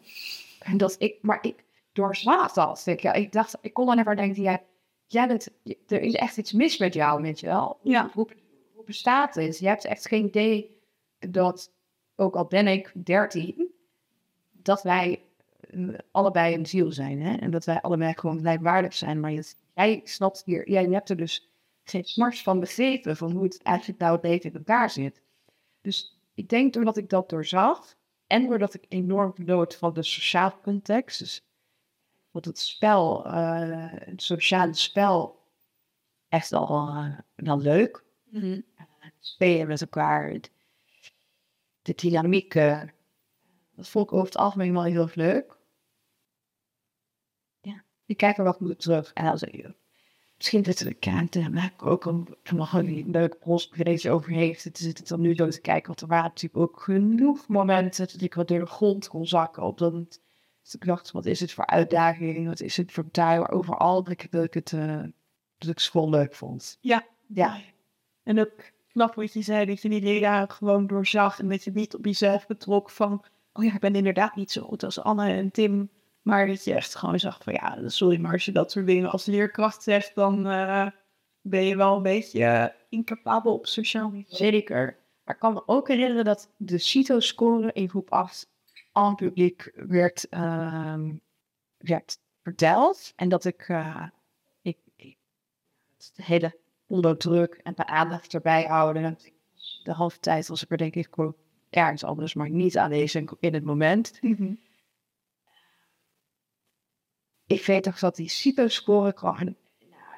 [0.59, 2.83] En dat ik, maar ik doorzag dat.
[2.85, 4.61] Ik, ja, ik dacht, ik kon dan even denken, ja,
[5.07, 5.47] jij bent,
[5.87, 7.79] er is echt iets mis met jou, weet je wel.
[7.83, 8.09] Ja.
[8.13, 8.27] Hoe,
[8.73, 9.59] hoe bestaat dit?
[9.59, 10.79] Je hebt echt geen idee
[11.19, 11.71] dat,
[12.15, 13.71] ook al ben ik 13,
[14.51, 15.21] dat wij
[15.59, 17.21] eh, allebei een ziel zijn.
[17.21, 17.35] Hè?
[17.35, 19.19] En dat wij allebei gewoon gelijkwaardig zijn.
[19.19, 21.49] Maar je, jij snapt hier, jij hebt er dus
[21.83, 25.21] geen smars van begrepen van hoe het eigenlijk nou het leven in elkaar zit.
[25.81, 27.95] Dus ik denk doordat ik dat doorzag
[28.27, 31.45] en doordat ik enorm genoot van de sociale context, dus
[32.31, 35.39] wat het spel, eh, het sociale spel,
[36.27, 38.03] echt al uh, dan leuk.
[38.29, 38.61] Mhm.
[39.19, 40.39] Spelen met elkaar,
[41.81, 42.81] de dynamiek, eh,
[43.75, 45.57] dat vond ik over het algemeen wel heel leuk.
[48.11, 49.11] Ik kijk er wel goed terug.
[49.13, 49.75] En dan zeg je,
[50.37, 54.63] misschien zitten de kaarten, maar ook een, een leuk polsbreedje over heeft.
[54.63, 58.07] Het zit het dan nu zo te kijken, want er waren natuurlijk ook genoeg momenten
[58.11, 59.63] dat ik wat door de grond kon zakken.
[59.63, 60.19] Op dat
[60.61, 64.13] dus ik dacht, wat is het voor uitdaging, wat is het voor tuin, overal dat
[64.13, 65.03] ik, dat ik het, eh,
[65.57, 66.77] dat ik school leuk vond.
[66.81, 67.05] Ja.
[67.33, 67.61] Ja,
[68.23, 71.71] En ook knap wat je zei, dat je die leraar gewoon doorzag en dat je
[71.71, 75.33] niet op jezelf betrok van, oh ja, ik ben inderdaad niet zo goed als Anne
[75.33, 75.89] en Tim.
[76.21, 79.11] Maar dat je echt gewoon zag van, ja, sorry, maar als je dat soort dingen
[79.11, 80.87] als leerkracht zegt, dan eh,
[81.41, 84.35] ben je wel een beetje incapabel op sociaal niveau.
[84.35, 84.99] Zeker.
[85.23, 88.49] Maar ik kan me ook herinneren dat de CITO-score in groep 8
[88.91, 91.15] aan het publiek werd, ehm,
[91.77, 93.13] werd verteld.
[93.15, 94.07] En dat ik, eh,
[94.61, 95.17] ik, ik
[96.15, 99.17] de hele onder druk en de aandacht erbij houden.
[99.83, 101.35] De halve tijd was ik er denk ik gewoon
[101.69, 104.19] ergens anders, maar niet aanwezig in het moment.
[107.51, 109.35] Ik weet toch dat die CITO-score kwam.
[109.35, 109.55] nou,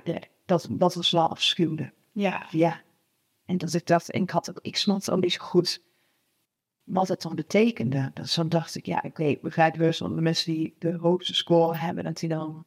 [0.04, 1.94] de- Dat, dat was wel afschuwelijk.
[2.12, 2.82] Ja, Ja.
[3.46, 5.82] En dat ik dacht, en ik had ik snapte ook niet zo goed
[6.84, 8.12] wat het dan betekende.
[8.14, 11.76] Dus dan dacht ik, ja, oké, ik begrijp van de mensen die de hoogste score
[11.78, 12.66] hebben, dat die dan.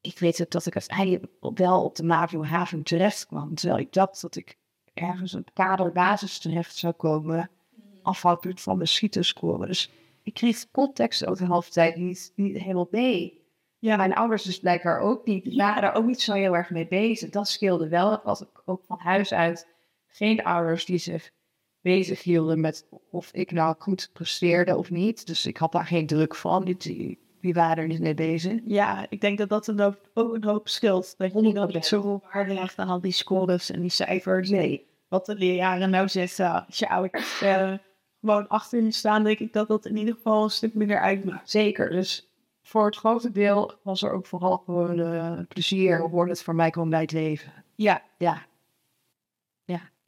[0.00, 3.54] Ik weet ook dat ik uiteindelijk wel op de MAVO haven terecht kwam.
[3.54, 4.58] Terwijl ik dacht dat ik
[4.94, 7.50] ergens een kaderbasis terecht zou komen,
[8.02, 9.66] afhankelijk van de schietenscore.
[9.66, 9.90] Dus
[10.22, 13.40] ik kreeg context ook de halve tijd niet, niet helemaal mee.
[13.78, 15.44] Ja, mijn ouders dus blijkbaar ook niet.
[15.44, 17.30] Die waren daar ook niet zo heel erg mee bezig.
[17.30, 18.12] Dat scheelde wel.
[18.12, 19.68] Ik had ook van huis uit
[20.06, 21.30] geen ouders die zich
[21.80, 25.26] bezig hielden met of ik nou goed presteerde of niet.
[25.26, 26.64] Dus ik had daar geen druk van.
[26.64, 28.60] Die, die, die waren er niet mee bezig.
[28.64, 31.14] ja, ik denk dat dat een hoop, ook een hoop scheelt.
[31.18, 34.50] Dat je niet zoveel waarde legt aan al die scores en die cijfers.
[34.50, 34.86] Nee.
[35.08, 37.40] Wat de leraren nou zeggen, als je ouders
[38.22, 41.50] gewoon achter je staan, denk ik dat dat in ieder geval een stuk minder uitmaakt.
[41.50, 41.90] Zeker.
[41.90, 42.28] Dus
[42.62, 46.00] voor het grote deel was er ook vooral gewoon eh, plezier.
[46.00, 47.52] Hoorde het voor mij gewoon bij het leven.
[47.74, 48.02] Ja,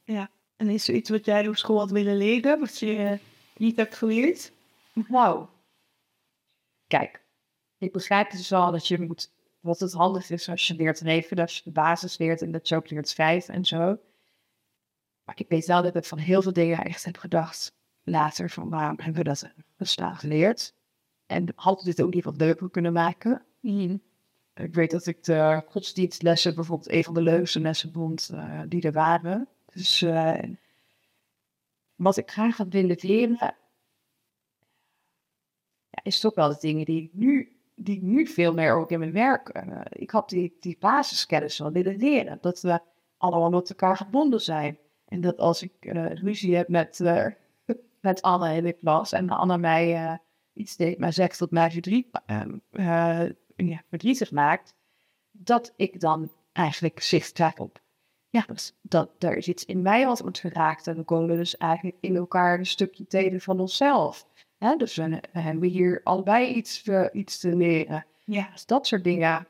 [0.03, 0.29] Ja.
[0.55, 3.17] en is er iets wat jij op school had willen leren, wat je eh,
[3.57, 4.51] niet hebt geleerd?
[4.93, 5.49] Wauw.
[6.87, 7.21] Kijk,
[7.77, 11.43] ik begrijp dus al dat je moet, wat het handig is als je leert rekenen,
[11.43, 13.97] als je de basis leert en dat je ook leert schrijven en zo.
[15.23, 17.74] Maar ik weet wel dat ik van heel veel dingen echt heb gedacht
[18.05, 20.73] later van waarom hebben we dat bestaan geleerd?
[21.25, 23.45] En had dit ook niet wat leuker kunnen maken?
[24.53, 28.81] Ik weet dat ik de godsdienstlessen bijvoorbeeld een van de leukste lessen vond eh, die
[28.81, 29.47] er waren.
[29.73, 30.43] Dus eh,
[31.95, 33.37] wat ik graag had willen leren,
[35.89, 38.91] ja, is toch wel de dingen die ik nu, die ik nu veel meer ook
[38.91, 39.49] in mijn werk.
[39.49, 42.37] eh, ik had die, die basiskennis wel willen leren.
[42.41, 42.79] Dat we
[43.17, 44.77] allemaal met elkaar verbonden zijn.
[45.05, 47.27] En dat als ik eh, ruzie heb met, eh,
[48.05, 50.17] met Anne in de klas en Anne mij eh,
[50.53, 52.41] iets deed, maar zegt dat mij verdriet, eh,
[52.71, 54.75] eh, ja, verdrietig maakt,
[55.31, 57.83] dat ik dan eigenlijk zicht trek op
[58.35, 60.87] ja, dat, dat, er is iets in mij wat wordt geraakt.
[60.87, 64.27] En dan komen we dus eigenlijk in elkaar een stukje tegen van onszelf.
[64.57, 64.75] Hè?
[64.75, 68.05] Dus we, we hebben hier allebei iets, iets te leren.
[68.25, 68.49] Ja.
[68.51, 69.47] Dus dat soort dingen.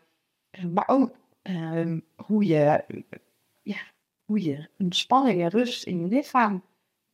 [0.73, 2.83] Maar ook ehm, hoe, je,
[3.61, 3.79] ja,
[4.25, 6.63] hoe je ontspanning en rust in je lichaam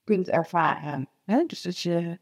[0.03, 1.07] kunt ervaren.
[1.25, 1.43] Hè?
[1.45, 2.19] Dus dat je,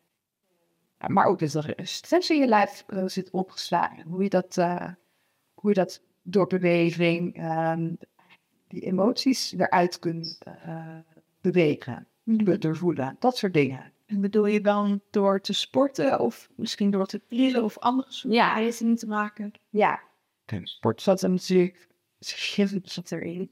[1.08, 4.04] maar ook dat er stress in je lijf eh, zit opgeslagen.
[4.08, 4.92] Hoe je dat, eh,
[5.54, 7.94] hoe je dat door beweging, ehm,
[8.68, 10.98] die emoties eruit kunt eh,
[11.42, 12.08] bewegen,
[12.60, 13.16] doorvoelen.
[13.20, 13.94] Dat soort dingen.
[14.06, 18.40] En bedoel je dan door te sporten of misschien door te trillen of andere soorten
[18.40, 18.54] Ja.
[18.54, 19.52] eisen te maken?
[19.70, 20.02] Ja.
[20.64, 21.88] Sport zat er natuurlijk,
[22.20, 23.50] schim zat erin.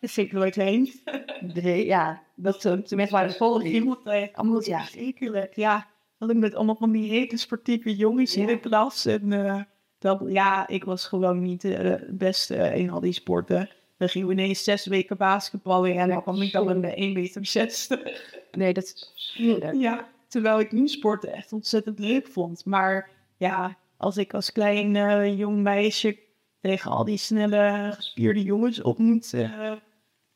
[0.00, 0.92] Dat vind ik nooit heen.
[1.40, 4.84] Nee, ja, dat uh, tenminste waar de volgende Iemand eh, Allemaal, ja.
[4.84, 5.86] Zekerlijk, ja.
[6.18, 9.06] Ik met allemaal van die hele sportieve jongens in de klas.
[9.06, 9.60] En eh,
[9.98, 13.70] dat, ja, ik was gewoon niet eh, het beste in al die sporten.
[13.98, 17.46] Dan gingen we ineens zes weken basketballen en dan kwam ik dan met 1 meter
[17.46, 18.00] 60.
[18.52, 19.34] Nee, dat is.
[19.72, 22.64] Ja, terwijl ik nu sporten echt ontzettend leuk vond.
[22.64, 26.18] Maar ja, als ik als klein eh, jong meisje
[26.60, 29.72] tegen al die snelle gespierde jongens op moet eh,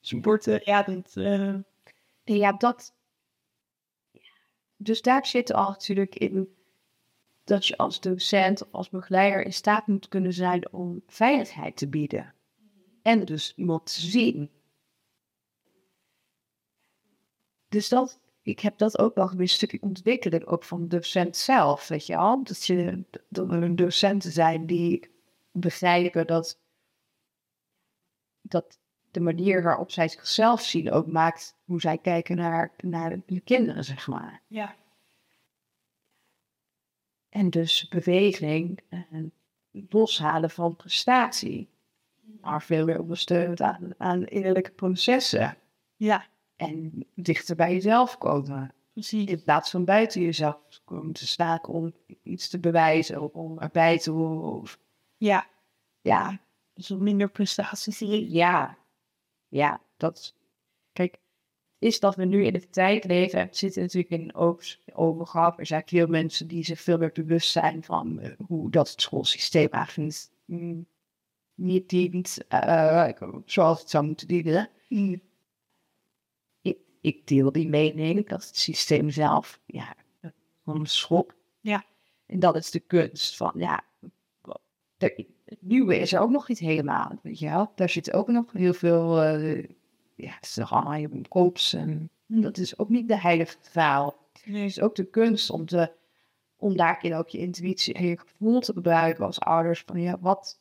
[0.00, 1.12] sporten, ja, dat...
[1.14, 1.54] eh,
[2.34, 2.94] Ja, dat.
[4.76, 6.56] Dus daar zit al natuurlijk in
[7.44, 12.34] dat je als docent als begeleider in staat moet kunnen zijn om veiligheid te bieden.
[13.02, 14.50] En dus iemand te zien.
[17.68, 21.88] Dus dat, ik heb dat ook wel een stukje ontwikkelen, ook van de docent zelf,
[21.88, 22.44] weet je wel.
[22.44, 25.10] Dat, je, dat er docenten zijn die
[25.52, 26.60] begrijpen dat,
[28.40, 28.78] dat
[29.16, 33.84] de manier waarop zij zichzelf zien ook maakt hoe zij kijken naar, naar de kinderen,
[33.84, 34.42] zeg maar.
[34.46, 34.74] ja.
[37.28, 39.32] En dus beweging en
[39.88, 41.68] loshalen van prestatie.
[42.40, 45.56] Maar veel meer ondersteund aan, aan innerlijke processen.
[45.96, 48.72] ja, En dichter bij jezelf komen.
[48.92, 49.30] precies.
[49.30, 51.92] In plaats van buiten jezelf komen te staan om
[52.22, 54.60] iets te bewijzen of om erbij te horen.
[54.60, 54.78] Of,
[55.16, 55.46] Ja,
[56.00, 56.40] ja,
[56.74, 57.98] dus minder prestaties.
[58.28, 58.76] ja,
[59.48, 60.34] ja, dat.
[60.92, 61.18] Kijk,
[61.78, 63.48] is dat we nu in de tijd leven.
[63.50, 64.34] zitten natuurlijk in een
[64.94, 65.54] open-.
[65.56, 69.00] Er zijn veel mensen die zich veel meer bewust zijn van eh, hoe dat het
[69.00, 70.86] schoolsysteem eigenlijk mm,
[71.54, 73.08] niet dient eh,
[73.44, 74.70] zoals het zou moeten dienen.
[76.62, 79.94] Ik, ik deel die mening dat het systeem zelf, ja,
[80.64, 81.34] een schop.
[81.60, 81.84] Ja.
[82.26, 83.84] En dat is de kunst van, ja,
[85.46, 87.72] het nieuwe is er ook nog niet helemaal, weet je wel.
[87.74, 89.62] Daar zit ook nog heel veel, eh,
[90.14, 94.16] ja, het is nog allemaal kops en dat is ook niet de heilige verhaal.
[94.32, 95.92] Het is ook de kunst om, te,
[96.56, 99.82] om daarin ook je intuïtie en je gevoel te gebruiken als ouders.
[99.86, 100.60] Van ja, wat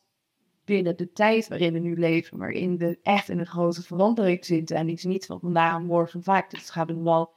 [0.65, 4.75] binnen de tijd waarin we nu leven, waarin we echt in een grote verandering zitten.
[4.75, 6.51] En die is niet van vandaag en morgen vaak.
[6.51, 7.33] Het gaat nog wel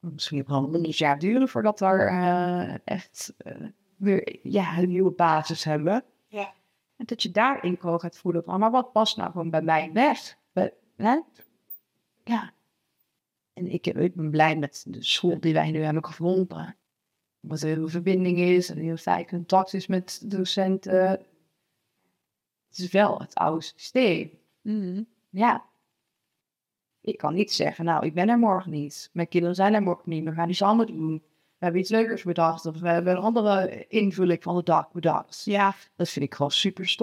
[0.00, 3.56] misschien wel een jaar duren voordat we eh, echt eh,
[3.96, 6.04] weer ja, een nieuwe basis hebben.
[6.96, 9.92] En dat je daarin gewoon gaat voelen van, maar wat past nou gewoon bij mij
[9.92, 10.38] weg?
[12.24, 12.52] Ja.
[13.52, 16.76] En ik, ik ben blij met de school die wij nu hebben gevonden.
[17.42, 21.08] Omdat er heel veel verbinding is en heel fijn contact is met docenten.
[22.68, 24.38] Het is wel het oude systeem.
[25.30, 25.64] Ja.
[27.00, 29.10] Ik kan niet zeggen, nou, ik ben er morgen niet.
[29.12, 30.24] Mijn kinderen zijn er morgen niet.
[30.24, 31.22] We gaan iets anders doen.
[31.64, 32.66] We hebben iets leukers bedacht.
[32.66, 35.42] Of we hebben een andere invulling van de dag bedacht.
[35.44, 36.94] Ja, Dat vind ik gewoon super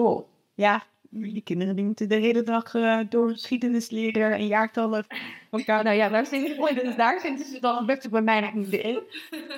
[0.54, 0.82] ja.
[1.10, 5.04] Die kinderen die moeten de hele dag eh, door geschiedenis leren en jaartallen
[5.50, 5.84] van elkaar.
[5.84, 8.54] Nou ja, daar zit ik dus daar zitten ze dan lukt het bij mij nog
[8.54, 9.02] niet in.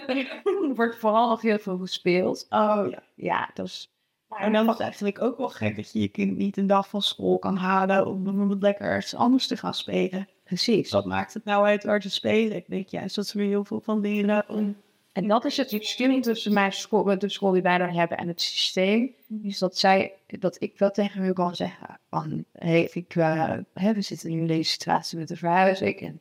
[0.07, 0.43] Er
[0.75, 2.47] wordt vooral nog heel veel gespeeld.
[2.51, 3.03] Oh ja.
[3.15, 3.89] Ja, dat is...
[4.29, 6.89] En dan is het eigenlijk ook wel gek dat je je kind niet een dag
[6.89, 10.29] van school kan halen om bijvoorbeeld lekker ergens anders te gaan spelen.
[10.45, 10.91] Precies.
[10.91, 12.57] Wat maakt het nou uit waar ze spelen?
[12.57, 14.45] Ik denk juist dat ze er heel veel van leren.
[14.49, 14.77] om-
[15.15, 18.29] En dat is het verschil tussen mijn school, de school die wij dan hebben en
[18.29, 19.15] het systeem.
[19.43, 23.93] Is dat zij, dat ik wel tegen hun kan zeggen van, hey, ik, eh, hè,
[23.93, 26.21] we zitten nu in deze situatie met de verhuizing en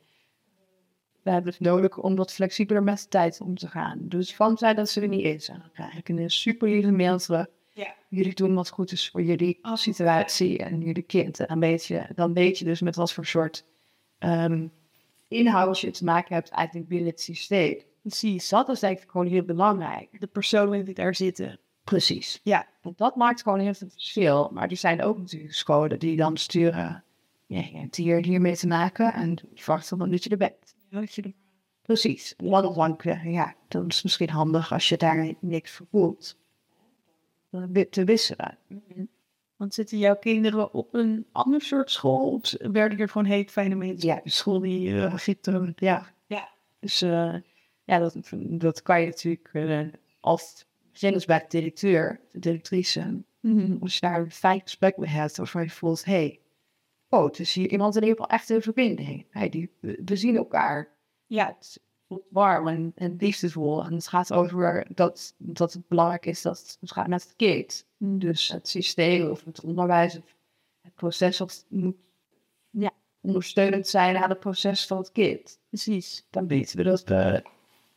[1.22, 4.00] we hebben het nodig om wat flexibeler met de tijd om te gaan.
[4.02, 5.50] Dus het kan zijn dat ze er niet is.
[5.50, 7.48] En dan krijg ik een super lieve mail terug.
[7.70, 7.96] Ja.
[8.08, 11.40] Jullie doen wat goed is voor jullie situatie en jullie kind.
[11.40, 13.66] En dan weet je, dan weet je dus met wat voor soort
[14.18, 14.68] ehm
[15.28, 17.82] inhoud je te maken hebt eigenlijk binnen het systeem.
[18.04, 18.50] Precies.
[18.50, 20.20] Dat is denk ik gewoon heel belangrijk.
[20.20, 21.60] De personen die daar zitten.
[21.84, 22.40] Precies.
[22.44, 22.68] Ja.
[22.82, 24.50] Want dat maakt gewoon heel veel verschil.
[24.54, 27.04] Maar er zijn ook natuurlijk scholen die dan sturen.
[27.48, 30.76] Ja, je hebt hier hiermee te maken en verwacht dan dat je er bent.
[30.90, 31.34] Dat je
[31.82, 32.36] Precies.
[32.44, 36.38] One-on-one, eh, ja, dat is misschien handig als je daar niks voor voelt.
[37.90, 38.58] Te wisselen.
[39.56, 42.30] Want zitten jouw kinderen op een ander soort school?
[42.32, 44.20] Of werden er gewoon hele fijne mensen Ja.
[44.24, 46.14] de school die uh, Gieten, ja.
[46.28, 46.50] Ja.
[46.80, 47.36] Dus eh,
[47.84, 49.88] ja, dat, dat kan je natuurlijk uh,
[50.20, 53.78] als zelfs bij de directeur, de directrice, Mhm.
[53.82, 56.40] als je daar een fijn gesprek mee hebt, waarvan je voelt, hé, hey,
[57.10, 59.26] oh, het is hier iemand in ieder geval echt een verbinding.
[59.30, 60.90] Hey, die, we, zien elkaar.
[61.26, 63.84] Ja, Het voelt warm en, en liefdevol.
[63.84, 67.86] En het gaat over dat, dat het belangrijk is dat het gaat met het kind.
[67.98, 70.36] Dus het systeem of het onderwijs, of
[70.82, 71.96] het proces, dat moet
[72.70, 75.60] ja, ondersteunend zijn aan het proces van het kind.
[75.70, 76.26] precies.
[76.30, 77.44] Dan weten we dat, we,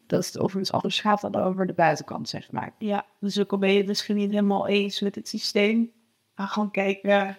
[0.06, 2.74] dat het over iets anders gaat dan over de buitenkant, zeg maar.
[2.78, 5.92] Ja, dus ook al ben je het misschien niet helemaal eens met het systeem,
[6.34, 7.36] ga gewoon kijken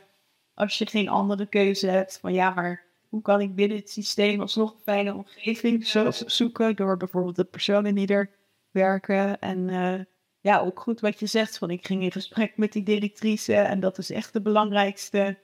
[0.54, 4.42] als je geen andere keuze hebt van ja, maar hoe kan ik binnen het systeem
[4.42, 8.30] alsnog een fijne omgeving zo- zoeken door bijvoorbeeld de personen die er
[8.72, 10.00] werken en eh,
[10.40, 13.80] ja, ook goed wat je zegt van ik ging in gesprek met die directrice en
[13.80, 15.38] dat is echt de belangrijkste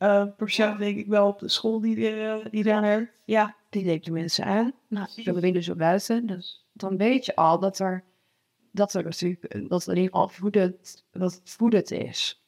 [0.00, 3.14] eh, persoon denk ik wel op de school die, er, die daar.
[3.24, 4.72] Ja, Die neemt de mensen aan.
[4.88, 6.26] Nou, we willen zo buiten.
[6.26, 8.04] Dus dan weet je al dat er,
[8.72, 12.44] dat er natuurlijk, dat er in ieder geval voedend, dat het voedend is.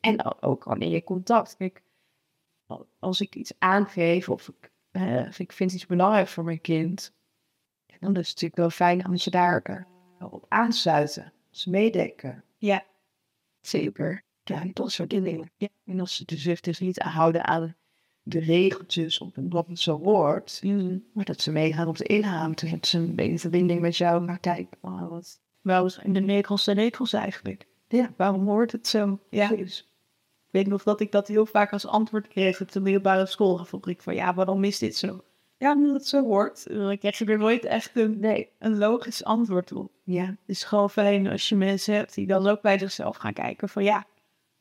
[0.00, 1.56] En ook wanneer je contact.
[1.56, 1.82] Kijk,
[2.98, 7.12] als ik iets aangeef of ik, eh, of ik vind iets belangrijk voor mijn kind,
[7.86, 11.32] dan is het natuurlijk wel fijn als je daar eh, op aansluiten.
[11.50, 12.44] Als ze meedenken.
[12.58, 12.84] ja,
[13.60, 14.26] Zeker.
[14.48, 15.50] Ja, dat soort dingen.
[15.56, 15.68] Ja.
[15.86, 17.76] En als ze dus zich dus niet houden aan
[18.22, 20.62] de regeltjes op wat het zo hoort,
[21.14, 22.70] maar dat ze meegaan op de inhoud.
[22.70, 24.78] Dat ze een verbinding met jou gaan kijken.
[24.80, 25.40] Oh, wat...
[25.60, 27.66] wel zijn de regels de regels eigenlijk.
[27.88, 29.18] Ja, Waarom hoort het zo?
[29.30, 29.46] Ja.
[29.46, 29.80] precies.
[30.46, 33.66] Ik weet nog dat ik dat heel vaak als antwoord kreeg op de middelbare school.
[33.84, 35.24] Ik van, ja, waarom is dit zo?
[35.58, 36.66] Ja, omdat het zo hoort.
[36.68, 39.90] Dan krijg je er nooit echt een, Nee, een logisch antwoord op.
[40.04, 40.24] ja.
[40.24, 43.68] Het is gewoon fijn als je mensen hebt die dan ook bij zichzelf gaan kijken
[43.68, 44.06] van, ja,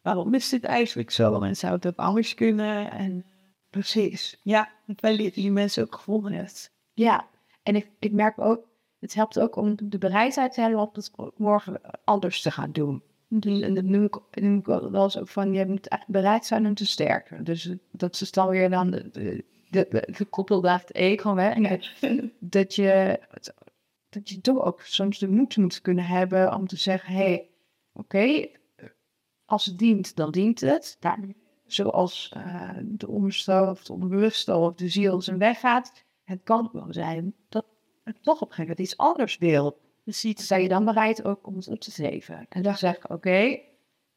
[0.08, 1.42] waarom is dit eigenlijk zo?
[1.42, 2.92] En zou het ook anders kunnen?
[2.92, 3.26] En
[3.70, 4.40] Precies.
[4.44, 6.72] ja, ik ben die mensen ook gevonden hebt.
[6.94, 7.28] Ja,
[7.64, 8.68] en ik, ik merk ook,
[9.00, 13.04] het helpt ook om de bereidheid te hebben om het morgen anders te gaan doen.
[13.30, 16.46] En dat noem ik, dat noem ik wel eens ook van, je moet echt bereid
[16.46, 17.44] zijn om te sterken.
[17.44, 21.78] Dus dat is dan weer dan de, de, de, gekoppeld aan het ego, hè.
[22.40, 23.20] Dat je,
[24.10, 27.50] dat je toch ook soms de moed moet kunnen hebben om te zeggen, hé, hey,
[27.94, 28.48] oké,
[29.48, 30.98] als het dient, dan dient het.
[31.66, 36.06] Zoals eh, de onderste of het onderbewuste of de ziel zijn weg gaat.
[36.24, 37.66] Het kan wel zijn dat
[38.04, 39.80] het toch op een gegeven moment iets anders wil.
[40.04, 40.48] Precies.
[40.48, 42.46] Zijn je dan bereid ook om het op te geven?
[42.50, 43.60] En dan zeg ik, oké,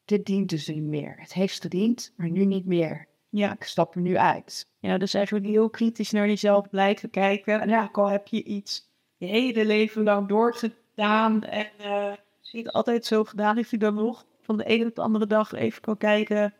[0.05, 1.15] dit dient dus niet meer.
[1.17, 3.07] Het heeft gediend, maar nu niet meer.
[3.29, 3.53] Ja.
[3.53, 4.67] Ik stap er nu uit.
[4.79, 7.61] Ja, dus eigenlijk heel kritisch naar jezelf blijven kijken.
[7.61, 12.13] En ja, ook al heb je iets je hele leven lang doorgedaan en eh
[12.51, 15.53] niet altijd zo gedaan, heeft je dan nog van de ene op de andere dag
[15.53, 16.53] even kan kijken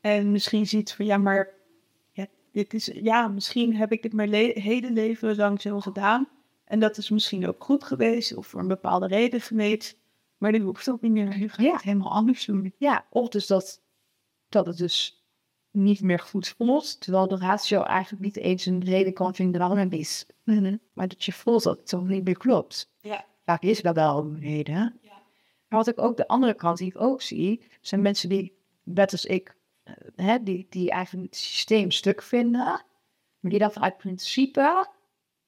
[0.00, 1.48] en misschien ziet van ja, maar
[2.12, 6.28] ja, dit is, ja, misschien heb ik dit mijn le- hele leven lang zo gedaan
[6.64, 9.98] en dat is misschien ook goed geweest of voor een bepaalde reden geweest,
[10.38, 11.38] maar nu hoeft het ook niet meer.
[11.38, 11.72] Je gaat Ja.
[11.72, 12.74] het helemaal anders doen.
[12.78, 13.82] Ja, of dus dat,
[14.48, 15.24] dat het dus
[15.70, 19.78] niet meer goed voelt, terwijl de ratio eigenlijk niet eens een reden kan vinden waarom
[19.78, 20.26] het is.
[20.92, 22.90] Maar dat je voelt dat het toch niet meer klopt.
[23.00, 23.24] Ja.
[23.44, 24.98] Vaak is dat wel een reden.
[25.74, 29.24] Wat ik ook de andere kant die ik ook zie, zijn mensen die, net als
[29.24, 32.60] ik, eh, hè, die, die eigenlijk het systeem stuk vinden,
[33.40, 34.88] maar die dan vanuit principe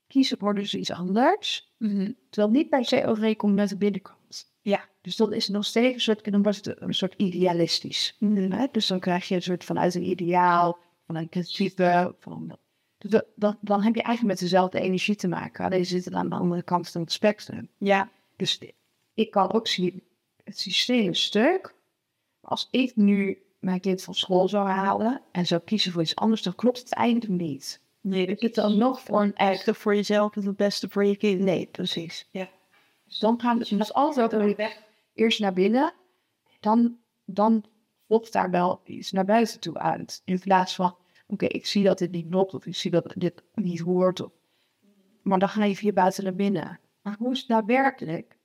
[0.06, 1.74] kiezen voor dus iets anders,
[2.30, 4.54] terwijl het niet per se overeenkomt met de binnenkant.
[4.60, 4.84] Ja.
[5.00, 8.16] Dus dat is nog steeds een soort, dan was het een soort idealistisch.
[8.20, 8.66] Hè?
[8.72, 12.58] Dus dan krijg je een soort vanuit een ideaal, van een principe, van...
[12.98, 15.64] Dus dat, dat- dan heb je eigenlijk met dezelfde energie te maken.
[15.64, 17.68] Alleen zit het aan de andere kant van het spectrum.
[17.78, 18.60] Ja, Dus
[19.14, 20.02] ik kan ook zien,
[20.46, 21.74] het systeem stuk.
[22.40, 26.42] Als ik nu mijn kind van school zou halen en zou kiezen voor iets anders,
[26.42, 27.80] dan klopt het eigenlijk niet.
[28.00, 29.50] nee, Ik het dan nog voor een echt.
[29.52, 31.40] echte voor jezelf is het beste voor je kind.
[31.40, 32.28] Nee, precies.
[32.30, 32.48] Ja.
[33.04, 34.82] Dus dan gaan we dus altijd weg,
[35.14, 35.92] eerst naar binnen.
[36.60, 37.64] Dan, dan
[38.06, 40.22] klopt daar wel iets naar buiten toe uit.
[40.24, 40.96] In plaats van,
[41.26, 44.20] oké, ik zie dat dit niet klopt, of ik zie dat dit niet hoort.
[44.20, 44.30] Of,
[45.22, 46.80] maar dan ga je via buiten naar binnen.
[47.02, 48.35] Maar hoe is het nou werkelijk?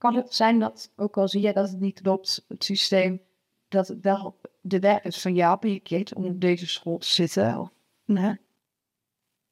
[0.00, 3.20] Kan het zijn dat, ook al zie je dat het niet klopt, het systeem,
[3.68, 6.98] dat het wel de weg is van jou en je kind om op deze school
[6.98, 7.58] te zitten?
[7.58, 7.70] Of,
[8.04, 8.38] nee,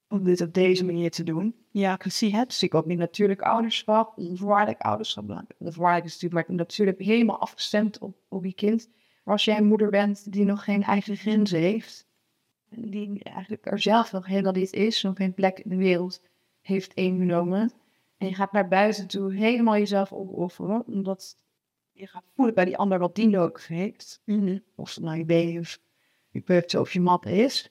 [0.09, 1.55] om dit op deze manier te doen?
[1.71, 2.33] Ja, precies.
[2.33, 5.25] Het zie ik ook niet natuurlijk ouderschap, onvoorwaardelijk ouderschap.
[5.59, 8.89] Onvoorwaardelijk is natuurlijk maar natuurlijk helemaal afgestemd op, op je kind.
[9.25, 12.07] Maar als jij een moeder bent die nog geen eigen grenzen heeft,
[12.69, 16.23] die eigenlijk er zelf nog helemaal niet is, nog geen plek in de wereld
[16.61, 17.73] heeft ingenomen,
[18.19, 21.39] en je gaat naar buiten toe helemaal jezelf opofferen, omdat
[21.93, 24.23] je gaat voelen bij die ander wat die nodig heeft.
[24.75, 25.81] Of het nou je been of
[26.31, 27.71] je peuter of je mat is.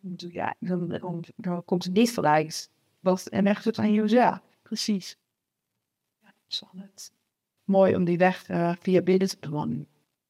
[0.00, 4.40] Dan, ja, dan, dan, dan komt het niet vanuit wat en echt het aan jezelf.
[4.62, 5.18] Precies.
[6.20, 7.12] Ja, is het
[7.64, 9.88] mooi om die weg uh, via binnen te bewandelen.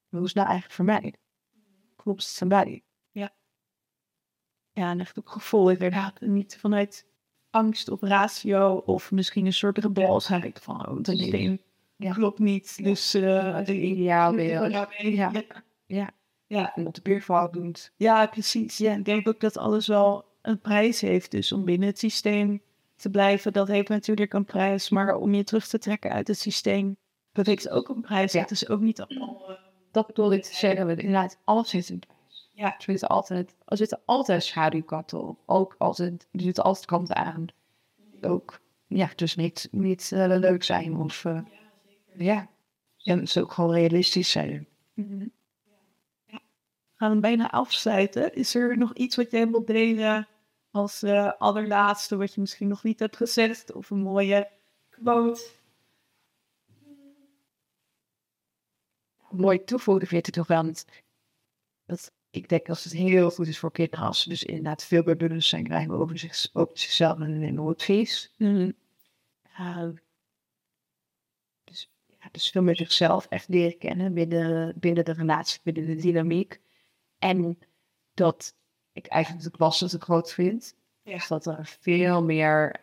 [0.09, 1.15] Hoe is het nou eigenlijk voor mij?
[1.97, 2.83] Klopt het mij?
[3.11, 3.35] Ja.
[4.73, 6.21] Ja, en echt ook gevoel inderdaad.
[6.21, 7.07] Niet vanuit
[7.51, 11.19] angst of ratio of misschien een soort rebelsheid van oh, dat
[11.97, 12.13] ja.
[12.13, 12.85] klopt niet.
[12.85, 14.71] Dus uh, de ideaal weer.
[14.71, 14.89] Ja.
[14.99, 15.33] Ja.
[15.87, 16.11] ja.
[16.47, 16.75] ja.
[16.75, 17.93] En de buurvrouw doet.
[17.97, 18.79] Ja, precies.
[18.79, 21.31] Ja, ik denk ook dat alles wel een prijs heeft.
[21.31, 22.63] Dus om binnen het systeem
[22.97, 24.91] te blijven, dat heeft natuurlijk een prijs.
[24.91, 26.97] Maar om je terug te trekken uit het systeem,
[27.33, 28.33] dat heeft ook een prijs.
[28.33, 29.51] Het is ook niet allemaal...
[29.51, 29.57] Uh,
[29.91, 30.89] dat bedoel ik te zeggen.
[30.89, 32.19] Inderdaad, alles heeft een prijs.
[32.61, 32.75] Ja.
[32.77, 35.39] Er zitten altijd, er zitten altijd schaduwkanten op.
[35.47, 37.47] Ook altijd, er zitten altijd kanten aan.
[38.21, 41.25] Ook, ja, dus niet, niet uh, leuk zijn of...
[41.25, 41.41] Uh,
[42.17, 42.49] ja,
[42.97, 43.15] ja.
[43.15, 44.67] het is ook gewoon realistisch zijn.
[44.95, 45.33] Mm
[46.27, 46.41] ja.
[46.91, 48.35] We gaan hem bijna afsluiten.
[48.35, 50.29] Is er nog iets wat jij wilt delen
[50.71, 53.73] als uh, allerlaatste, wat je misschien nog niet hebt gezegd?
[53.73, 54.51] Of een mooie
[54.91, 55.49] quote?
[59.31, 60.73] Mooi toevoegen vind ik toch wel.
[61.87, 65.03] Dat ik denk als het heel goed is voor kinderen, als ze dus inderdaad veel
[65.03, 67.77] meer bewustzijn krijgen over, zich, over zichzelf en hun.
[68.37, 68.75] Mm
[71.65, 75.95] dus, ja, dus veel meer zichzelf echt leren kennen binnen, binnen de relatie, binnen de
[75.95, 76.61] dynamiek.
[77.19, 77.59] En
[78.15, 78.55] dat
[78.93, 80.77] ik eigenlijk de klas het groot vind.
[81.03, 81.13] Ja.
[81.13, 82.81] Dus dat er veel meer,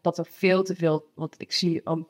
[0.00, 2.08] dat er veel te veel, want ik zie, om,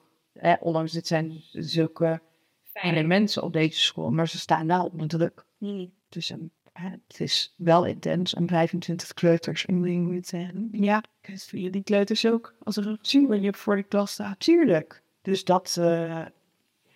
[0.60, 2.20] ondanks dit zijn zulke
[2.62, 5.44] fijne mensen op deze school, maar ze staan wel onder druk.
[5.58, 5.92] Mm.
[6.08, 12.26] Dus een het is wel intens en 25 kleuters in de Ja, voor jullie kleuters
[12.26, 14.40] ook als er een je voor de klas staat.
[14.40, 15.02] Tuurlijk.
[15.22, 16.26] Dus dat, uh,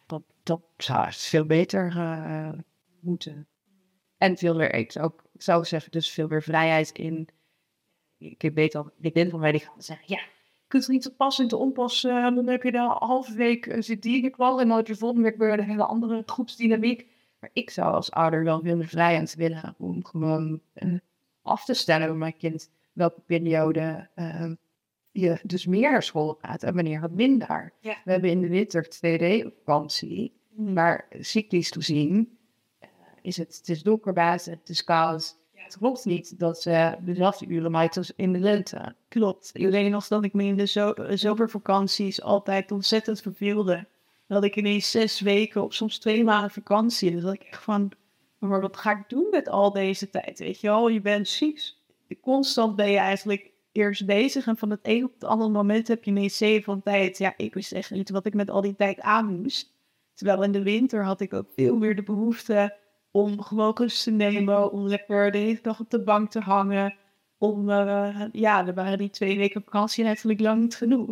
[0.06, 2.52] dat, dat zou veel beter uh,
[3.00, 3.46] moeten.
[4.18, 7.28] En veel meer, ik zou, ik zou zeggen, dus veel meer vrijheid in.
[8.18, 10.20] Ik weet al, ik denk van mij die gaan zeggen, ja,
[10.52, 12.34] je kunt er niet te passen en te onpassen.
[12.34, 14.96] Dan heb je de halve week zit die in de klas en dan heb je
[14.96, 17.12] volgende week weer een hele andere groepsdynamiek.
[17.44, 20.98] Maar ik zou als ouder wel veel meer vrijheid willen om gewoon uh,
[21.42, 24.52] af te stellen bij mijn kind welke periode uh,
[25.10, 27.72] je dus meer naar school gaat en wanneer het minder.
[27.80, 30.72] We hebben in de winter 2D-vakantie, mm.
[30.72, 32.38] maar cyclisch gezien
[32.80, 32.88] uh,
[33.22, 35.36] is het, het is donker buiten, het is koud.
[35.52, 38.94] Het klopt niet dat ze dezelfde uren maken in de lente.
[39.08, 39.50] Klopt.
[39.52, 43.86] Ik weet nog dat ik me in de zo zomervakanties altijd ontzettend verveelde
[44.26, 47.10] dat ik ineens zes weken of soms twee maanden vakantie.
[47.10, 47.92] Dus dat ik echt van,
[48.38, 50.38] maar wat ga ik doen met al deze tijd?
[50.38, 51.72] Weet je wel, je bent ziek.
[52.20, 56.04] Constant ben je eigenlijk eerst bezig en van het een op het andere moment heb
[56.04, 57.18] je ineens zeven van tijd.
[57.18, 59.72] Ja, ik wist echt niet wat ik met al die tijd aan moest.
[60.14, 62.76] Terwijl in de winter had ik ook veel meer de behoefte
[63.10, 66.96] om gewoon te nemen, om lekker de hele dag op de bank te hangen.
[67.38, 71.08] Om, uh, ja, er waren die twee weken vakantie eigenlijk lang niet genoeg.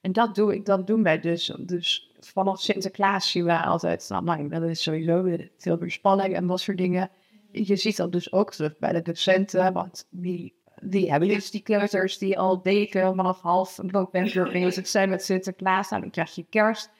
[0.00, 1.56] En dat doe ik, dat doen wij dus.
[1.60, 6.46] Dus vanaf Sinterklaas zien we altijd, nou, nou dat is sowieso veel meer spanning en
[6.46, 7.10] dat soort dingen.
[7.50, 11.62] Je ziet dat dus ook terug bij de docenten, want die, die hebben dus die
[11.62, 15.90] kleuters die al weken vanaf half november bezig zijn met Sinterklaas.
[15.90, 16.90] Nou, dan krijg je kerst.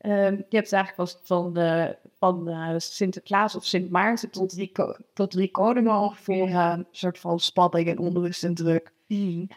[0.00, 4.72] Um, je hebt eigenlijk was van, de, van uh, Sinterklaas of Sint Maarten tot drie,
[5.14, 8.92] tot drie koningen ongeveer uh, een soort van spanning en onrust en druk.
[9.06, 9.48] Mm.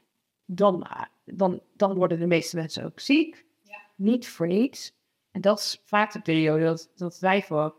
[0.45, 3.45] Dan, uh, dan, dan worden de meeste mensen ook ziek.
[3.63, 3.77] Ja.
[3.95, 4.93] Niet vreed.
[5.31, 7.75] En dat is vaak de periode dat, dat wij voor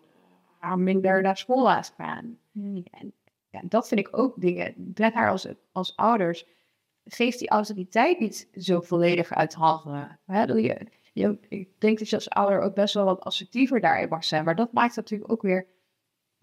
[0.77, 2.39] minder naar school laten gaan.
[2.53, 2.83] Hmm.
[2.91, 3.13] En
[3.51, 4.93] ja, dat vind ik ook dingen.
[4.95, 6.47] Met haar als, als ouders
[7.05, 10.19] geeft die autoriteit niet zo volledig uit handen.
[10.27, 14.25] Je, je, ik denk dat je als ouder ook best wel wat assertiever daarin mag
[14.25, 14.45] zijn.
[14.45, 15.67] Maar dat maakt natuurlijk ook weer,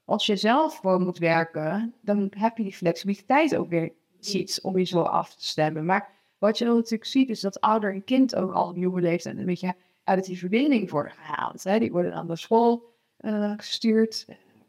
[0.05, 4.77] als je zelf voor moet werken, dan heb je die flexibiliteit ook weer iets om
[4.77, 5.85] je zo af te stemmen.
[5.85, 9.37] Maar wat je natuurlijk ziet, is dat ouder en kind ook al een jonge leeftijd
[9.37, 9.75] een beetje
[10.09, 11.63] uit die verbinding worden gehaald.
[11.63, 11.79] Hè.
[11.79, 14.25] Die worden aan de school uh, gestuurd,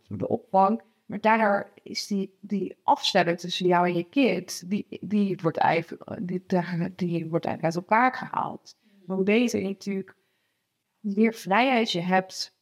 [0.09, 0.83] door de opvang.
[1.07, 6.03] Maar daardoor is die, die afstelling tussen jou en je kind, die, die, wordt, eigenlijk,
[6.29, 6.43] die,
[6.97, 8.77] die wordt eigenlijk uit elkaar gehaald.
[9.07, 10.15] Maar hoe beter je natuurlijk
[11.01, 12.55] meer vrijheid je hebt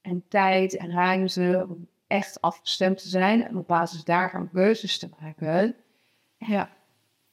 [0.00, 5.08] en tijd en ruimte om echt afgestemd te zijn en op basis daarvan keuzes te
[5.20, 5.74] maken.
[6.38, 6.70] Ja,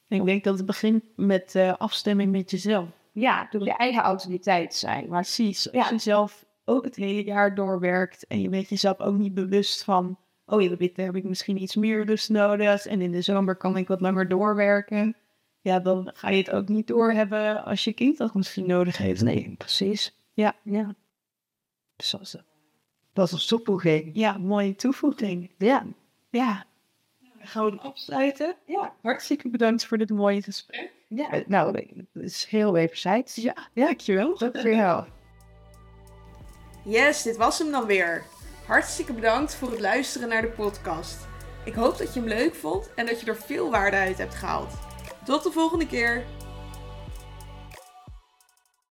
[0.08, 2.88] ik denk dat het begint met afstemming met jezelf.
[3.14, 5.08] Ja, door je eigen autoriteit zijn.
[5.08, 9.16] Maar precies, als je zelf ook het hele jaar doorwerkt en je bent jezelf ook
[9.16, 13.12] niet bewust van, oh ja, dit heb ik misschien iets meer rust nodig en in
[13.12, 15.16] de zomer kan ik wat langer doorwerken.
[15.60, 19.22] Ja, dan ga je het ook niet doorhebben als je kind dat misschien nodig heeft.
[19.22, 20.16] Nee, precies.
[20.32, 20.94] Ja, ja.
[21.96, 22.36] Dus dat is,
[23.12, 24.10] dat is een toevoeging.
[24.12, 25.50] Ja, mooie toevoeging.
[25.58, 25.86] Ja.
[26.30, 26.64] Ja.
[27.38, 28.56] Gewoon afsluiten.
[28.66, 28.94] Ja.
[29.02, 30.92] Hartstikke bedankt voor dit mooie gesprek.
[31.14, 31.42] Ja.
[31.46, 33.34] Nou, het is heel wederzijds.
[33.34, 34.38] Ja, dankjewel.
[34.38, 35.06] Dankjewel.
[36.84, 38.24] Yes, dit was hem dan weer.
[38.66, 41.26] Hartstikke bedankt voor het luisteren naar de podcast.
[41.64, 44.34] Ik hoop dat je hem leuk vond en dat je er veel waarde uit hebt
[44.34, 44.72] gehaald.
[45.24, 46.24] Tot de volgende keer.